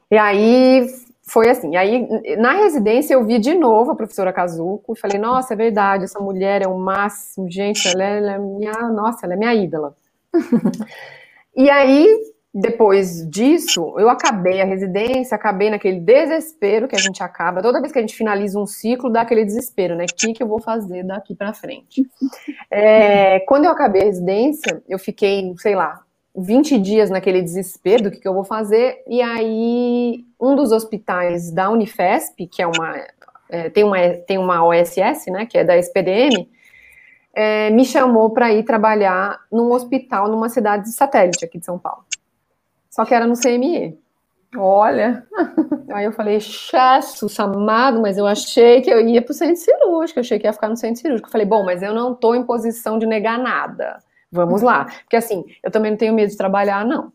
E 0.09 0.17
aí 0.17 0.87
foi 1.27 1.49
assim. 1.49 1.75
Aí, 1.77 2.07
na 2.37 2.53
residência, 2.53 3.15
eu 3.15 3.25
vi 3.25 3.39
de 3.39 3.55
novo 3.55 3.93
a 3.93 3.97
professora 3.97 4.33
Kazuko 4.33 4.93
e 4.93 4.99
falei, 4.99 5.19
nossa, 5.19 5.55
é 5.55 5.57
verdade, 5.57 6.05
essa 6.05 6.21
mulher 6.21 6.63
é 6.63 6.69
o 6.69 6.79
máximo, 6.79 7.51
gente, 7.51 7.89
ela 7.89 8.05
é, 8.05 8.19
ela 8.19 8.33
é 8.33 8.39
minha, 8.39 8.73
nossa, 8.91 9.25
ela 9.25 9.35
é 9.35 9.37
minha 9.37 9.55
ídola. 9.55 9.97
e 11.57 11.71
aí, 11.71 12.07
depois 12.53 13.29
disso, 13.29 13.95
eu 13.99 14.09
acabei 14.11 14.61
a 14.61 14.67
residência, 14.67 15.35
acabei 15.35 15.71
naquele 15.71 15.99
desespero 15.99 16.87
que 16.87 16.95
a 16.95 17.01
gente 17.01 17.23
acaba, 17.23 17.63
toda 17.63 17.81
vez 17.81 17.91
que 17.91 17.99
a 17.99 18.03
gente 18.03 18.15
finaliza 18.15 18.61
um 18.61 18.67
ciclo, 18.67 19.11
dá 19.11 19.23
aquele 19.23 19.45
desespero, 19.45 19.97
né? 19.97 20.05
O 20.05 20.15
que, 20.15 20.35
que 20.35 20.43
eu 20.43 20.47
vou 20.47 20.61
fazer 20.61 21.05
daqui 21.05 21.35
para 21.35 21.53
frente? 21.55 22.07
É, 22.71 23.39
quando 23.41 23.67
eu 23.67 23.71
acabei 23.71 24.03
a 24.03 24.07
residência, 24.07 24.83
eu 24.89 24.99
fiquei, 24.99 25.55
sei 25.59 25.77
lá, 25.77 26.01
20 26.37 26.79
dias 26.79 27.11
naquele 27.11 27.41
desespero 27.41 28.05
do 28.05 28.11
que, 28.11 28.19
que 28.19 28.27
eu 28.27 28.35
vou 28.35 28.45
fazer, 28.45 29.03
e 29.07 29.23
aí 29.23 30.25
um 30.41 30.57
dos 30.57 30.73
hospitais 30.73 31.51
da 31.51 31.71
Unifesp, 31.71 32.47
que 32.47 32.61
é 32.61 32.67
uma, 32.67 32.95
é, 33.49 33.71
tem, 33.71 33.85
uma 33.85 33.97
tem 34.27 34.39
uma 34.39 34.65
OSS, 34.65 35.31
né, 35.31 35.47
que 35.47 35.57
é 35.57 35.65
da 35.65 35.77
SPDM, 35.77 36.49
é, 37.33 37.71
me 37.71 37.85
chamou 37.85 38.31
para 38.31 38.53
ir 38.53 38.65
trabalhar 38.65 39.41
num 39.51 39.73
hospital 39.73 40.29
numa 40.29 40.49
cidade 40.49 40.85
de 40.85 40.93
satélite 40.93 41.45
aqui 41.45 41.59
de 41.59 41.65
São 41.65 41.79
Paulo. 41.79 42.05
Só 42.91 43.05
que 43.05 43.15
era 43.15 43.27
no 43.27 43.35
CME. 43.35 43.99
Olha, 44.57 45.27
aí 45.93 46.05
eu 46.05 46.13
falei, 46.13 46.39
chasso, 46.39 47.29
chamado, 47.29 48.01
mas 48.01 48.17
eu 48.17 48.27
achei 48.27 48.81
que 48.81 48.91
eu 48.91 49.01
ia 49.01 49.21
para 49.21 49.33
o 49.33 49.35
centro 49.35 49.57
cirúrgico, 49.57 50.21
eu 50.21 50.23
achei 50.23 50.39
que 50.39 50.47
ia 50.47 50.53
ficar 50.53 50.69
no 50.69 50.77
centro 50.77 51.01
cirúrgico. 51.01 51.29
Eu 51.29 51.33
falei, 51.33 51.47
bom, 51.47 51.65
mas 51.65 51.83
eu 51.83 51.93
não 51.93 52.13
estou 52.13 52.37
em 52.37 52.45
posição 52.45 52.99
de 52.99 53.07
negar 53.07 53.37
nada. 53.37 53.99
Vamos 54.35 54.61
lá. 54.63 54.87
Porque 55.03 55.15
assim, 55.15 55.45
eu 55.63 55.71
também 55.71 55.93
não 55.93 55.99
tenho 55.99 56.13
medo 56.13 56.29
de 56.29 56.37
trabalhar, 56.37 56.85
não. 56.85 57.13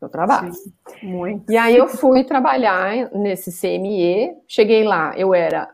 Eu 0.00 0.08
trabalho. 0.08 0.54
Sim, 0.54 0.72
muito. 1.02 1.50
E 1.50 1.56
aí 1.56 1.76
eu 1.76 1.88
fui 1.88 2.22
trabalhar 2.22 3.10
nesse 3.12 3.50
CME, 3.50 4.36
cheguei 4.46 4.84
lá, 4.84 5.12
eu 5.16 5.34
era. 5.34 5.68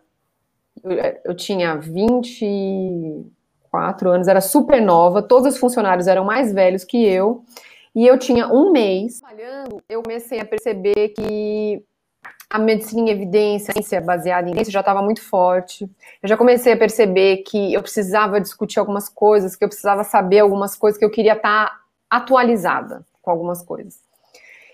Eu, 0.82 0.92
eu 1.26 1.36
tinha 1.36 1.76
24 1.76 4.10
anos, 4.10 4.28
era 4.28 4.40
super 4.40 4.80
nova, 4.80 5.20
todos 5.22 5.52
os 5.54 5.58
funcionários 5.58 6.06
eram 6.06 6.24
mais 6.24 6.50
velhos 6.52 6.84
que 6.84 7.06
eu. 7.06 7.44
E 7.94 8.06
eu 8.06 8.18
tinha 8.18 8.48
um 8.48 8.72
mês 8.72 9.20
trabalhando, 9.20 9.82
eu 9.88 10.02
comecei 10.02 10.40
a 10.40 10.44
perceber 10.44 11.10
que 11.10 11.82
a 12.50 12.58
medicina 12.58 13.02
em 13.02 13.10
evidência, 13.10 13.74
baseada 14.00 14.46
em 14.48 14.50
evidência, 14.50 14.72
já 14.72 14.80
estava 14.80 15.02
muito 15.02 15.22
forte. 15.22 15.84
Eu 16.22 16.28
já 16.28 16.36
comecei 16.36 16.72
a 16.72 16.76
perceber 16.76 17.38
que 17.38 17.74
eu 17.74 17.82
precisava 17.82 18.40
discutir 18.40 18.78
algumas 18.78 19.08
coisas, 19.08 19.54
que 19.54 19.64
eu 19.64 19.68
precisava 19.68 20.02
saber 20.02 20.40
algumas 20.40 20.74
coisas, 20.74 20.98
que 20.98 21.04
eu 21.04 21.10
queria 21.10 21.34
estar 21.34 21.66
tá 21.66 21.80
atualizada 22.08 23.04
com 23.20 23.30
algumas 23.30 23.62
coisas. 23.62 24.00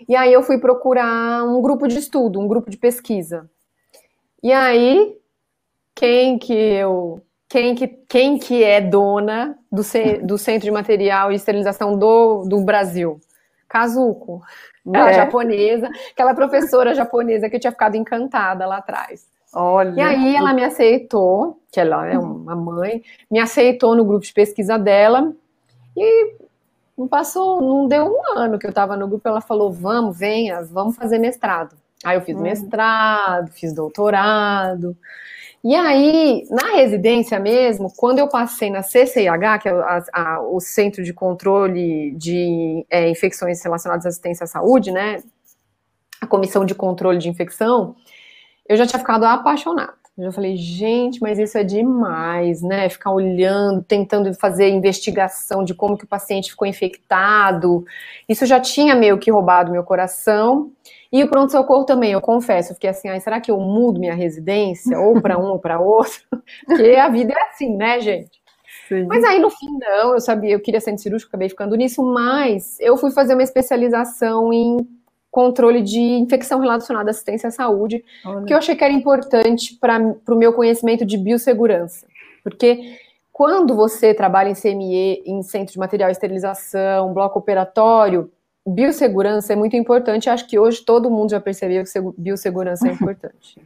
E 0.08 0.14
aí 0.14 0.32
eu 0.32 0.42
fui 0.42 0.58
procurar 0.58 1.44
um 1.44 1.60
grupo 1.60 1.88
de 1.88 1.98
estudo, 1.98 2.38
um 2.38 2.46
grupo 2.46 2.70
de 2.70 2.76
pesquisa. 2.76 3.50
E 4.42 4.52
aí, 4.52 5.16
quem 5.94 6.38
que 6.38 6.52
eu 6.52 7.22
quem 7.48 7.74
que, 7.74 7.86
quem 7.86 8.38
que 8.38 8.64
é 8.64 8.80
dona 8.80 9.56
do, 9.70 9.82
do 10.24 10.36
Centro 10.36 10.64
de 10.64 10.70
Material 10.70 11.30
e 11.30 11.36
Esterilização 11.36 11.96
do, 11.96 12.44
do 12.44 12.60
Brasil? 12.60 13.20
Kazuko 13.74 14.40
uma 14.84 15.10
é. 15.10 15.14
japonesa, 15.14 15.90
aquela 16.12 16.32
professora 16.34 16.94
japonesa 16.94 17.48
que 17.48 17.56
eu 17.56 17.60
tinha 17.60 17.72
ficado 17.72 17.96
encantada 17.96 18.66
lá 18.66 18.76
atrás. 18.76 19.26
Olha. 19.52 19.94
E 19.96 20.00
aí 20.00 20.36
ela 20.36 20.52
me 20.52 20.62
aceitou, 20.62 21.58
que 21.72 21.80
ela 21.80 22.06
é 22.06 22.18
uma 22.18 22.54
mãe, 22.54 23.02
me 23.30 23.38
aceitou 23.38 23.96
no 23.96 24.04
grupo 24.04 24.24
de 24.24 24.32
pesquisa 24.32 24.78
dela 24.78 25.32
e 25.96 26.34
não 26.98 27.08
passou, 27.08 27.60
não 27.60 27.88
deu 27.88 28.06
um 28.06 28.38
ano 28.38 28.58
que 28.58 28.66
eu 28.66 28.70
estava 28.70 28.96
no 28.96 29.08
grupo, 29.08 29.28
ela 29.28 29.40
falou: 29.40 29.72
"Vamos, 29.72 30.18
venha, 30.18 30.62
vamos 30.62 30.96
fazer 30.96 31.18
mestrado". 31.18 31.76
Aí 32.04 32.16
eu 32.16 32.20
fiz 32.20 32.36
hum. 32.36 32.42
mestrado, 32.42 33.50
fiz 33.52 33.72
doutorado. 33.72 34.96
E 35.64 35.74
aí, 35.74 36.46
na 36.50 36.74
residência 36.74 37.40
mesmo, 37.40 37.90
quando 37.96 38.18
eu 38.18 38.28
passei 38.28 38.68
na 38.68 38.82
CCIH, 38.82 39.58
que 39.60 39.68
é 39.70 39.72
a, 39.72 40.04
a, 40.12 40.40
o 40.42 40.60
Centro 40.60 41.02
de 41.02 41.14
Controle 41.14 42.10
de 42.18 42.84
é, 42.90 43.08
Infecções 43.08 43.64
Relacionadas 43.64 44.04
à 44.04 44.10
Assistência 44.10 44.44
à 44.44 44.46
Saúde, 44.46 44.90
né? 44.90 45.22
A 46.20 46.26
Comissão 46.26 46.66
de 46.66 46.74
Controle 46.74 47.16
de 47.16 47.30
Infecção, 47.30 47.96
eu 48.68 48.76
já 48.76 48.86
tinha 48.86 48.98
ficado 48.98 49.24
apaixonada. 49.24 49.94
Eu 50.18 50.24
já 50.24 50.32
falei, 50.32 50.54
gente, 50.54 51.20
mas 51.22 51.38
isso 51.38 51.56
é 51.56 51.64
demais, 51.64 52.60
né? 52.60 52.86
Ficar 52.90 53.12
olhando, 53.12 53.82
tentando 53.82 54.32
fazer 54.34 54.68
investigação 54.68 55.64
de 55.64 55.74
como 55.74 55.96
que 55.96 56.04
o 56.04 56.08
paciente 56.08 56.50
ficou 56.50 56.68
infectado. 56.68 57.86
Isso 58.28 58.44
já 58.44 58.60
tinha 58.60 58.94
meio 58.94 59.16
que 59.16 59.30
roubado 59.30 59.72
meu 59.72 59.82
coração. 59.82 60.70
E 61.14 61.22
o 61.22 61.28
pronto-socorro 61.28 61.84
também, 61.84 62.10
eu 62.10 62.20
confesso, 62.20 62.72
eu 62.72 62.74
fiquei 62.74 62.90
assim, 62.90 63.08
ah, 63.08 63.20
será 63.20 63.40
que 63.40 63.48
eu 63.48 63.60
mudo 63.60 64.00
minha 64.00 64.16
residência, 64.16 64.98
ou 64.98 65.22
para 65.22 65.38
um 65.38 65.44
ou 65.44 65.60
para 65.60 65.78
outro? 65.78 66.20
Porque 66.66 66.96
a 66.96 67.08
vida 67.08 67.32
é 67.32 67.42
assim, 67.50 67.76
né, 67.76 68.00
gente? 68.00 68.42
Sim. 68.88 69.06
Mas 69.06 69.22
aí 69.22 69.38
no 69.38 69.48
fim 69.48 69.78
não, 69.78 70.14
eu 70.14 70.20
sabia, 70.20 70.50
eu 70.50 70.58
queria 70.58 70.80
ser 70.80 70.98
cirúrgico, 70.98 71.28
acabei 71.28 71.48
ficando 71.48 71.76
nisso, 71.76 72.02
mas 72.02 72.80
eu 72.80 72.96
fui 72.96 73.12
fazer 73.12 73.34
uma 73.34 73.44
especialização 73.44 74.52
em 74.52 74.78
controle 75.30 75.82
de 75.82 76.00
infecção 76.00 76.58
relacionada 76.58 77.10
à 77.10 77.12
assistência 77.12 77.46
à 77.46 77.52
saúde, 77.52 78.04
Olha. 78.26 78.44
que 78.44 78.52
eu 78.52 78.58
achei 78.58 78.74
que 78.74 78.82
era 78.82 78.92
importante 78.92 79.78
para 79.80 80.00
o 80.28 80.34
meu 80.34 80.52
conhecimento 80.52 81.06
de 81.06 81.16
biossegurança. 81.16 82.08
Porque 82.42 82.98
quando 83.32 83.76
você 83.76 84.12
trabalha 84.12 84.48
em 84.48 84.54
CME, 84.54 85.22
em 85.24 85.42
centro 85.44 85.74
de 85.74 85.78
material 85.78 86.08
e 86.08 86.12
esterilização, 86.12 87.14
bloco 87.14 87.38
operatório, 87.38 88.32
biossegurança 88.66 89.52
é 89.52 89.56
muito 89.56 89.76
importante. 89.76 90.30
Acho 90.30 90.46
que 90.46 90.58
hoje 90.58 90.82
todo 90.82 91.10
mundo 91.10 91.30
já 91.30 91.40
percebeu 91.40 91.84
que 91.84 91.90
biossegurança 92.16 92.88
é 92.88 92.92
importante. 92.94 93.60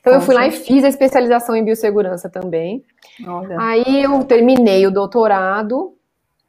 Então 0.00 0.14
eu 0.14 0.20
fui 0.20 0.34
lá 0.34 0.46
e 0.46 0.52
fiz 0.52 0.84
a 0.84 0.88
especialização 0.88 1.56
em 1.56 1.64
biossegurança 1.64 2.28
também. 2.28 2.84
Olha. 3.26 3.60
Aí 3.60 4.02
eu 4.02 4.24
terminei 4.24 4.86
o 4.86 4.90
doutorado 4.90 5.94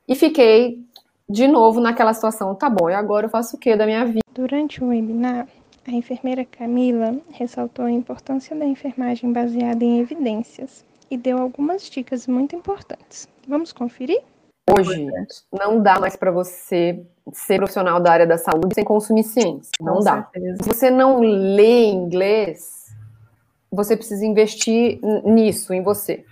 e 0.07 0.15
fiquei 0.15 0.83
de 1.27 1.47
novo 1.47 1.79
naquela 1.79 2.13
situação. 2.13 2.55
Tá 2.55 2.69
bom, 2.69 2.89
e 2.89 2.93
agora 2.93 3.25
eu 3.25 3.29
faço 3.29 3.55
o 3.55 3.59
que 3.59 3.75
da 3.75 3.85
minha 3.85 4.05
vida? 4.05 4.19
Durante 4.33 4.83
o 4.83 4.87
webinar, 4.87 5.47
a 5.87 5.91
enfermeira 5.91 6.45
Camila 6.45 7.15
ressaltou 7.31 7.85
a 7.85 7.91
importância 7.91 8.55
da 8.55 8.65
enfermagem 8.65 9.31
baseada 9.33 9.83
em 9.83 9.99
evidências 9.99 10.85
e 11.09 11.17
deu 11.17 11.37
algumas 11.37 11.89
dicas 11.89 12.27
muito 12.27 12.55
importantes. 12.55 13.27
Vamos 13.47 13.71
conferir? 13.71 14.21
Hoje 14.77 15.07
não 15.51 15.81
dá 15.81 15.99
mais 15.99 16.15
para 16.15 16.31
você 16.31 17.01
ser 17.33 17.57
profissional 17.57 17.99
da 17.99 18.11
área 18.11 18.27
da 18.27 18.38
saúde 18.38 18.73
sem 18.73 18.83
consumir 18.83 19.23
ciência. 19.23 19.71
Não 19.81 19.95
Com 19.95 20.03
dá. 20.03 20.27
Certeza. 20.31 20.63
Se 20.63 20.69
você 20.69 20.89
não 20.89 21.19
lê 21.19 21.85
inglês, 21.88 22.88
você 23.71 23.95
precisa 23.95 24.25
investir 24.25 24.99
nisso, 25.23 25.73
em 25.73 25.81
você. 25.81 26.25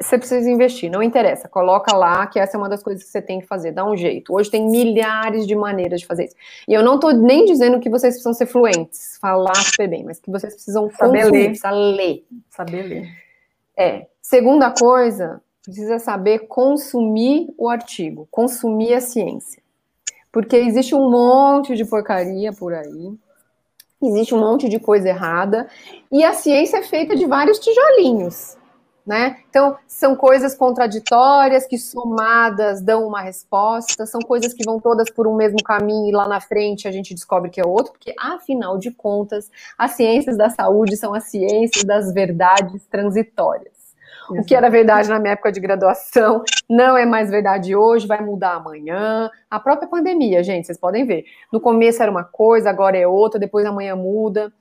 Você 0.00 0.18
precisa 0.18 0.50
investir, 0.50 0.90
não 0.90 1.02
interessa. 1.02 1.48
Coloca 1.48 1.96
lá 1.96 2.26
que 2.26 2.38
essa 2.38 2.56
é 2.56 2.58
uma 2.58 2.68
das 2.68 2.82
coisas 2.82 3.02
que 3.02 3.10
você 3.10 3.22
tem 3.22 3.40
que 3.40 3.46
fazer, 3.46 3.72
dá 3.72 3.88
um 3.88 3.96
jeito. 3.96 4.34
Hoje 4.34 4.50
tem 4.50 4.68
milhares 4.68 5.46
de 5.46 5.56
maneiras 5.56 6.00
de 6.00 6.06
fazer 6.06 6.26
isso. 6.26 6.36
E 6.68 6.74
eu 6.74 6.82
não 6.82 6.96
estou 6.96 7.12
nem 7.12 7.46
dizendo 7.46 7.80
que 7.80 7.88
vocês 7.88 8.14
precisam 8.14 8.34
ser 8.34 8.46
fluentes, 8.46 9.16
falar 9.18 9.56
super 9.56 9.88
bem, 9.88 10.04
mas 10.04 10.20
que 10.20 10.30
vocês 10.30 10.52
precisam 10.52 10.90
saber 10.90 11.20
consumir, 11.20 11.38
ler. 11.38 11.44
Precisa 11.46 11.70
ler. 11.70 12.26
Saber 12.50 12.82
ler. 12.82 13.08
É. 13.76 14.06
Segunda 14.20 14.70
coisa, 14.70 15.40
precisa 15.62 15.98
saber 15.98 16.46
consumir 16.46 17.52
o 17.58 17.68
artigo, 17.68 18.26
consumir 18.30 18.94
a 18.94 19.00
ciência. 19.00 19.62
Porque 20.32 20.56
existe 20.56 20.94
um 20.94 21.10
monte 21.10 21.74
de 21.74 21.84
porcaria 21.84 22.52
por 22.52 22.72
aí, 22.72 23.12
existe 24.02 24.34
um 24.34 24.40
monte 24.40 24.68
de 24.68 24.78
coisa 24.78 25.08
errada, 25.08 25.68
e 26.10 26.24
a 26.24 26.32
ciência 26.32 26.78
é 26.78 26.82
feita 26.82 27.14
de 27.14 27.26
vários 27.26 27.58
tijolinhos. 27.58 28.56
Né? 29.04 29.38
Então, 29.48 29.76
são 29.88 30.14
coisas 30.14 30.54
contraditórias 30.54 31.66
que 31.66 31.78
somadas 31.78 32.80
dão 32.80 33.06
uma 33.06 33.20
resposta, 33.20 34.06
são 34.06 34.20
coisas 34.20 34.52
que 34.52 34.62
vão 34.62 34.78
todas 34.78 35.10
por 35.10 35.26
um 35.26 35.34
mesmo 35.34 35.60
caminho 35.64 36.08
e 36.08 36.12
lá 36.12 36.28
na 36.28 36.38
frente 36.38 36.86
a 36.86 36.92
gente 36.92 37.14
descobre 37.14 37.50
que 37.50 37.60
é 37.60 37.66
outro, 37.66 37.92
porque 37.92 38.14
afinal 38.16 38.78
de 38.78 38.90
contas, 38.90 39.50
as 39.76 39.92
ciências 39.92 40.36
da 40.36 40.50
saúde 40.50 40.96
são 40.96 41.14
as 41.14 41.24
ciências 41.24 41.82
das 41.82 42.12
verdades 42.12 42.86
transitórias. 42.86 43.79
O 44.30 44.44
que 44.44 44.54
era 44.54 44.70
verdade 44.70 45.08
na 45.08 45.18
minha 45.18 45.32
época 45.32 45.52
de 45.52 45.60
graduação 45.60 46.44
não 46.68 46.96
é 46.96 47.04
mais 47.04 47.30
verdade 47.30 47.74
hoje, 47.74 48.06
vai 48.06 48.20
mudar 48.20 48.54
amanhã. 48.54 49.30
A 49.50 49.58
própria 49.58 49.88
pandemia, 49.88 50.42
gente, 50.42 50.66
vocês 50.66 50.78
podem 50.78 51.04
ver. 51.04 51.24
No 51.52 51.60
começo 51.60 52.02
era 52.02 52.10
uma 52.10 52.24
coisa, 52.24 52.70
agora 52.70 52.96
é 52.96 53.06
outra, 53.06 53.40
depois 53.40 53.66
amanhã 53.66 53.96
muda. 53.96 54.52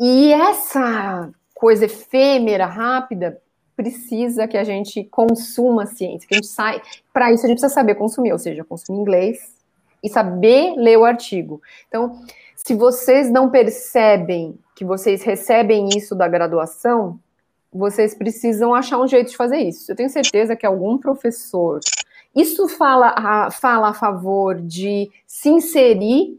E 0.00 0.32
essa 0.32 1.30
coisa 1.54 1.84
efêmera, 1.84 2.66
rápida, 2.66 3.40
precisa 3.76 4.46
que 4.46 4.56
a 4.56 4.64
gente 4.64 5.04
consuma 5.04 5.86
ciência, 5.86 6.28
que 6.28 6.34
a 6.34 6.38
gente 6.38 6.48
sai. 6.48 6.82
Para 7.12 7.32
isso, 7.32 7.44
a 7.44 7.48
gente 7.48 7.58
precisa 7.58 7.74
saber 7.74 7.94
consumir, 7.94 8.32
ou 8.32 8.38
seja, 8.38 8.64
consumir 8.64 9.00
inglês 9.00 9.56
e 10.02 10.08
saber 10.08 10.74
ler 10.76 10.98
o 10.98 11.04
artigo. 11.04 11.62
Então, 11.88 12.20
se 12.56 12.74
vocês 12.74 13.30
não 13.30 13.50
percebem 13.50 14.58
que 14.74 14.84
vocês 14.84 15.22
recebem 15.22 15.88
isso 15.96 16.14
da 16.14 16.28
graduação, 16.28 17.18
vocês 17.72 18.14
precisam 18.14 18.74
achar 18.74 18.98
um 18.98 19.08
jeito 19.08 19.30
de 19.30 19.36
fazer 19.36 19.56
isso. 19.56 19.90
Eu 19.90 19.96
tenho 19.96 20.10
certeza 20.10 20.54
que 20.54 20.66
algum 20.66 20.98
professor. 20.98 21.80
Isso 22.34 22.68
fala 22.68 23.14
a, 23.16 23.50
fala 23.50 23.88
a 23.88 23.94
favor 23.94 24.60
de 24.60 25.10
se 25.26 25.48
inserir 25.48 26.38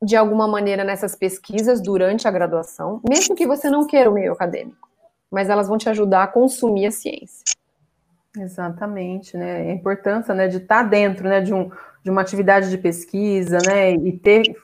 de 0.00 0.16
alguma 0.16 0.46
maneira 0.46 0.84
nessas 0.84 1.16
pesquisas 1.16 1.80
durante 1.82 2.28
a 2.28 2.30
graduação, 2.30 3.00
mesmo 3.08 3.34
que 3.34 3.46
você 3.46 3.68
não 3.68 3.86
queira 3.86 4.08
o 4.08 4.14
meio 4.14 4.32
acadêmico, 4.32 4.88
mas 5.28 5.50
elas 5.50 5.66
vão 5.66 5.76
te 5.76 5.88
ajudar 5.88 6.22
a 6.22 6.28
consumir 6.28 6.86
a 6.86 6.90
ciência. 6.92 7.44
Exatamente, 8.36 9.36
né? 9.36 9.70
A 9.70 9.72
importância 9.72 10.32
né, 10.32 10.46
de 10.46 10.58
estar 10.58 10.84
dentro 10.84 11.28
né, 11.28 11.40
de, 11.40 11.52
um, 11.52 11.70
de 12.04 12.10
uma 12.10 12.20
atividade 12.20 12.70
de 12.70 12.78
pesquisa, 12.78 13.58
né? 13.66 13.92
E 13.92 14.12
ter 14.12 14.56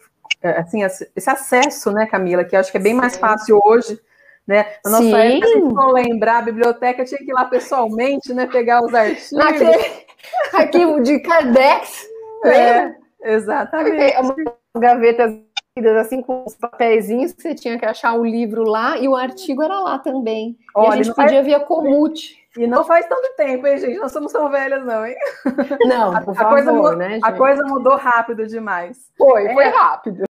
assim, 0.43 0.83
esse 0.83 1.31
acesso, 1.31 1.91
né, 1.91 2.07
Camila, 2.07 2.45
que 2.45 2.55
eu 2.55 2.61
acho 2.61 2.71
que 2.71 2.77
é 2.77 2.81
bem 2.81 2.95
mais 2.95 3.17
fácil 3.17 3.61
hoje 3.65 3.99
né? 4.47 4.67
Na 4.85 4.91
nossa 4.93 5.03
Sim. 5.05 5.15
época, 5.15 5.49
se 5.49 5.61
for 5.61 5.93
lembrar, 5.93 6.39
a 6.39 6.43
biblioteca 6.43 7.05
tinha 7.05 7.19
que 7.19 7.31
ir 7.31 7.35
lá 7.35 7.45
pessoalmente, 7.47 8.33
né? 8.35 8.47
Pegar 8.47 8.83
os 8.85 8.95
artigos. 8.95 9.33
Naquele 9.33 10.05
arquivo 10.53 11.03
de 11.03 11.19
Cardex. 11.21 12.07
É, 12.45 12.95
exatamente. 13.23 14.17
Uma 14.19 14.35
gavetas 14.77 15.35
assim 16.01 16.21
com 16.21 16.45
os 16.47 16.55
papeizinhos 16.55 17.33
que 17.33 17.43
você 17.43 17.55
tinha 17.55 17.79
que 17.79 17.85
achar 17.85 18.15
o 18.15 18.25
livro 18.25 18.63
lá 18.63 18.99
e 18.99 19.09
o 19.09 19.17
artigo 19.17 19.63
era 19.63 19.81
lá 19.81 19.99
também. 19.99 20.57
Olha, 20.75 20.89
e 20.89 20.93
a 20.93 21.03
gente 21.03 21.15
podia 21.15 21.35
faz... 21.35 21.47
via 21.47 21.61
comute. 21.61 22.45
E 22.57 22.67
não 22.69 22.85
faz 22.85 23.07
tanto 23.07 23.35
tempo, 23.37 23.67
hein, 23.67 23.79
gente? 23.79 23.99
Nós 23.99 24.13
somos 24.13 24.33
tão 24.33 24.49
velhas, 24.49 24.85
não, 24.85 25.05
hein? 25.05 25.17
Não, 25.87 26.15
a, 26.17 26.21
favor, 26.21 26.49
coisa, 26.51 26.73
mudou, 26.73 26.97
né? 26.97 27.19
A 27.23 27.33
coisa 27.33 27.65
mudou 27.65 27.97
rápido 27.97 28.47
demais. 28.47 29.11
Foi, 29.19 29.47
é. 29.47 29.53
foi 29.53 29.65
rápido. 29.65 30.25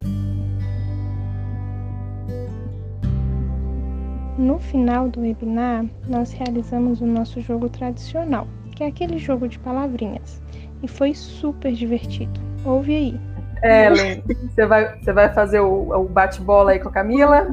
No 4.36 4.58
final 4.58 5.08
do 5.08 5.20
webinar, 5.20 5.86
nós 6.08 6.32
realizamos 6.32 7.00
o 7.00 7.06
nosso 7.06 7.40
jogo 7.40 7.68
tradicional, 7.68 8.48
que 8.74 8.82
é 8.82 8.88
aquele 8.88 9.16
jogo 9.16 9.48
de 9.48 9.58
palavrinhas, 9.60 10.42
e 10.82 10.88
foi 10.88 11.14
super 11.14 11.72
divertido. 11.72 12.40
Ouve 12.64 12.94
aí. 12.94 13.20
Ellen, 13.62 14.22
você 14.26 14.66
vai, 14.66 14.98
você 14.98 15.12
vai 15.12 15.32
fazer 15.32 15.60
o, 15.60 15.90
o 15.90 16.08
bate-bola 16.08 16.72
aí 16.72 16.78
com 16.80 16.88
a 16.88 16.92
Camila? 16.92 17.46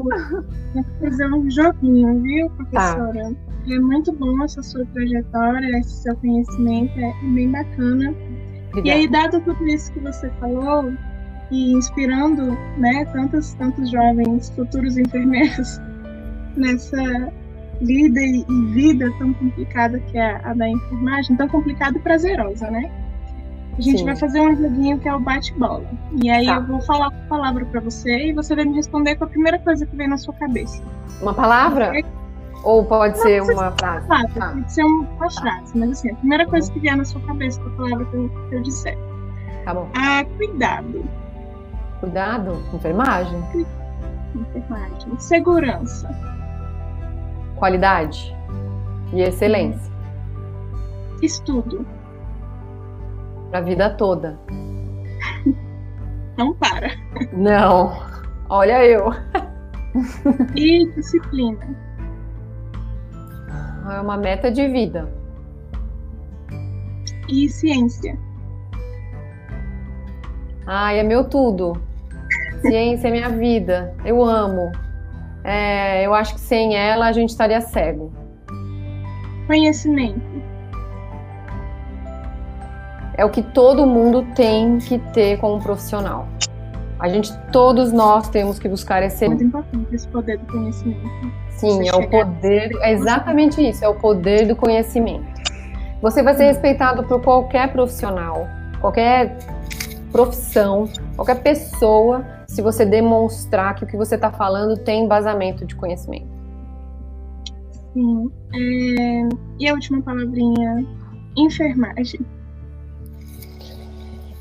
Vou 0.73 0.83
fazer 0.99 1.31
um 1.31 1.49
joguinho, 1.49 2.21
viu, 2.21 2.49
professora? 2.49 3.29
Tá. 3.29 3.73
É 3.73 3.79
muito 3.79 4.11
bom 4.13 4.43
essa 4.43 4.63
sua 4.63 4.83
trajetória, 4.87 5.77
esse 5.77 6.01
seu 6.01 6.15
conhecimento, 6.17 6.99
é 6.99 7.13
bem 7.33 7.51
bacana. 7.51 8.13
Obrigada. 8.69 8.87
E 8.87 8.91
aí, 8.91 9.07
dado 9.07 9.39
tudo 9.41 9.67
isso 9.67 9.93
que 9.93 9.99
você 9.99 10.29
falou, 10.39 10.91
e 11.51 11.73
inspirando 11.73 12.57
né, 12.77 13.05
tantos, 13.13 13.53
tantos 13.53 13.91
jovens 13.91 14.49
futuros 14.49 14.97
enfermeiros 14.97 15.79
nessa 16.57 17.31
vida 17.81 18.19
e, 18.19 18.45
vida 18.73 19.11
tão 19.17 19.33
complicada 19.33 19.99
que 19.99 20.17
é 20.17 20.39
a 20.43 20.53
da 20.53 20.69
enfermagem, 20.69 21.35
tão 21.35 21.47
complicada 21.47 21.97
e 21.97 22.01
prazerosa, 22.01 22.69
né? 22.69 22.91
A 23.77 23.81
gente 23.81 23.99
Sim. 23.99 24.05
vai 24.05 24.15
fazer 24.15 24.41
um 24.41 24.55
joguinho 24.55 24.99
que 24.99 25.07
é 25.07 25.15
o 25.15 25.19
bate-bola. 25.19 25.85
E 26.21 26.29
aí 26.29 26.45
tá. 26.45 26.55
eu 26.55 26.65
vou 26.65 26.81
falar 26.81 27.09
uma 27.09 27.27
palavra 27.27 27.65
para 27.65 27.79
você 27.79 28.27
e 28.27 28.33
você 28.33 28.55
vai 28.55 28.65
me 28.65 28.75
responder 28.75 29.15
com 29.15 29.23
a 29.23 29.27
primeira 29.27 29.57
coisa 29.59 29.85
que 29.85 29.95
vem 29.95 30.07
na 30.07 30.17
sua 30.17 30.33
cabeça. 30.33 30.83
Uma 31.21 31.33
palavra? 31.33 31.93
Ou 32.63 32.85
pode 32.85 33.17
Não, 33.17 33.23
ser 33.23 33.41
uma 33.41 33.71
frase? 33.71 34.07
Palavra, 34.07 34.29
tá. 34.35 34.49
Pode 34.51 34.73
ser 34.73 34.83
uma 34.83 35.31
frase, 35.31 35.77
mas 35.77 35.91
assim, 35.91 36.11
a 36.11 36.15
primeira 36.15 36.45
coisa 36.45 36.67
uhum. 36.67 36.73
que 36.73 36.79
vier 36.81 36.97
na 36.97 37.05
sua 37.05 37.21
cabeça 37.21 37.59
com 37.61 37.69
a 37.69 37.71
palavra 37.71 38.05
que 38.05 38.15
eu, 38.15 38.29
que 38.49 38.55
eu 38.55 38.61
disser. 38.61 38.97
Tá 39.65 39.73
bom. 39.73 39.89
Ah, 39.95 40.23
cuidado. 40.37 41.05
Cuidado? 42.01 42.61
Enfermagem? 42.73 43.41
Enfermagem. 44.35 45.17
Segurança 45.17 46.30
qualidade 47.61 48.35
e 49.13 49.21
excelência. 49.21 49.93
Estudo. 51.21 51.85
Para 53.51 53.59
a 53.59 53.61
vida 53.61 53.87
toda. 53.91 54.39
Não 56.35 56.55
para. 56.55 56.89
Não. 57.31 57.93
Olha 58.49 58.83
eu. 58.83 59.11
E 60.55 60.87
disciplina. 60.95 61.59
É 63.93 64.01
uma 64.01 64.17
meta 64.17 64.49
de 64.49 64.67
vida. 64.67 65.07
E 67.29 67.47
ciência. 67.47 68.17
Ai, 70.65 70.99
é 70.99 71.03
meu 71.03 71.25
tudo. 71.25 71.79
Ciência 72.61 73.09
é 73.09 73.11
minha 73.11 73.29
vida. 73.29 73.93
Eu 74.03 74.23
amo. 74.23 74.71
É, 75.43 76.05
eu 76.05 76.13
acho 76.13 76.35
que 76.35 76.39
sem 76.39 76.75
ela 76.75 77.07
a 77.07 77.11
gente 77.11 77.29
estaria 77.29 77.59
cego. 77.61 78.11
Conhecimento. 79.47 80.21
É 83.17 83.25
o 83.25 83.29
que 83.29 83.41
todo 83.41 83.85
mundo 83.85 84.25
tem 84.35 84.77
que 84.77 84.97
ter 85.13 85.37
como 85.39 85.61
profissional. 85.61 86.27
A 86.99 87.09
gente, 87.09 87.35
todos 87.51 87.91
nós 87.91 88.29
temos 88.29 88.59
que 88.59 88.69
buscar 88.69 89.01
esse. 89.01 89.27
Muito 89.27 89.43
importante 89.43 89.95
esse 89.95 90.07
poder 90.07 90.37
do 90.37 90.45
conhecimento. 90.45 91.01
Sim, 91.49 91.87
é 91.87 91.95
o 91.95 92.07
poder. 92.07 92.71
É 92.81 92.91
exatamente 92.91 93.61
isso, 93.67 93.83
é 93.83 93.87
o 93.87 93.95
poder 93.95 94.47
do 94.47 94.55
conhecimento. 94.55 95.25
Você 96.01 96.23
vai 96.23 96.35
ser 96.35 96.45
respeitado 96.45 97.03
por 97.03 97.21
qualquer 97.21 97.71
profissional, 97.71 98.47
qualquer 98.79 99.37
profissão, 100.11 100.87
qualquer 101.15 101.41
pessoa 101.41 102.25
se 102.51 102.61
você 102.61 102.85
demonstrar 102.85 103.75
que 103.75 103.85
o 103.85 103.87
que 103.87 103.95
você 103.95 104.15
está 104.15 104.29
falando 104.29 104.77
tem 104.77 105.05
embasamento 105.05 105.65
de 105.65 105.73
conhecimento. 105.73 106.27
Sim. 107.93 108.29
É... 108.53 109.29
E 109.57 109.69
a 109.69 109.73
última 109.73 110.01
palavrinha? 110.01 110.85
Enfermagem. 111.37 112.19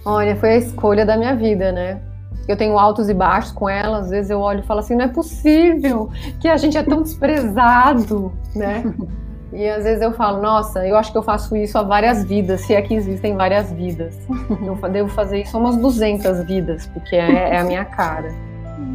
Olha, 0.04 0.34
foi 0.34 0.50
a 0.50 0.56
escolha 0.56 1.06
da 1.06 1.16
minha 1.16 1.36
vida, 1.36 1.70
né? 1.70 2.02
Eu 2.48 2.56
tenho 2.56 2.76
altos 2.76 3.08
e 3.08 3.14
baixos 3.14 3.52
com 3.52 3.68
ela, 3.68 3.98
às 3.98 4.10
vezes 4.10 4.28
eu 4.28 4.40
olho 4.40 4.58
e 4.58 4.66
falo 4.66 4.80
assim, 4.80 4.96
não 4.96 5.04
é 5.04 5.08
possível 5.08 6.10
que 6.40 6.48
a 6.48 6.56
gente 6.56 6.76
é 6.76 6.82
tão 6.82 7.02
desprezado, 7.02 8.32
né? 8.56 8.82
E 9.52 9.68
às 9.68 9.84
vezes 9.84 10.00
eu 10.00 10.12
falo, 10.12 10.40
nossa, 10.40 10.86
eu 10.86 10.96
acho 10.96 11.10
que 11.10 11.18
eu 11.18 11.22
faço 11.22 11.56
isso 11.56 11.76
há 11.76 11.82
várias 11.82 12.24
vidas, 12.24 12.60
se 12.60 12.74
é 12.74 12.86
existem 12.88 13.34
várias 13.34 13.72
vidas. 13.72 14.16
Eu 14.62 14.76
devo 14.88 15.08
fazer 15.08 15.42
isso 15.42 15.56
há 15.56 15.60
umas 15.60 15.76
200 15.76 16.44
vidas, 16.44 16.86
porque 16.86 17.16
é, 17.16 17.50
é 17.50 17.58
a 17.58 17.64
minha 17.64 17.84
cara. 17.84 18.32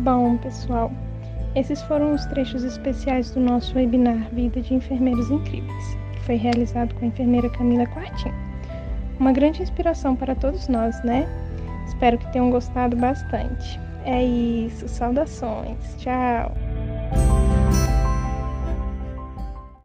Bom, 0.03 0.37
pessoal, 0.37 0.91
esses 1.55 1.81
foram 1.83 2.13
os 2.13 2.25
trechos 2.25 2.63
especiais 2.63 3.31
do 3.31 3.39
nosso 3.39 3.75
webinar 3.75 4.29
Vida 4.31 4.61
de 4.61 4.73
Enfermeiros 4.73 5.29
Incríveis, 5.29 5.97
que 6.13 6.19
foi 6.21 6.35
realizado 6.35 6.93
com 6.95 7.05
a 7.05 7.07
enfermeira 7.07 7.49
Camila 7.49 7.85
Quartinho. 7.87 8.35
Uma 9.19 9.31
grande 9.31 9.61
inspiração 9.61 10.15
para 10.15 10.35
todos 10.35 10.67
nós, 10.67 11.01
né? 11.03 11.27
Espero 11.87 12.17
que 12.17 12.31
tenham 12.31 12.49
gostado 12.49 12.95
bastante. 12.95 13.79
É 14.05 14.23
isso, 14.23 14.87
saudações. 14.87 15.77
Tchau. 15.97 16.51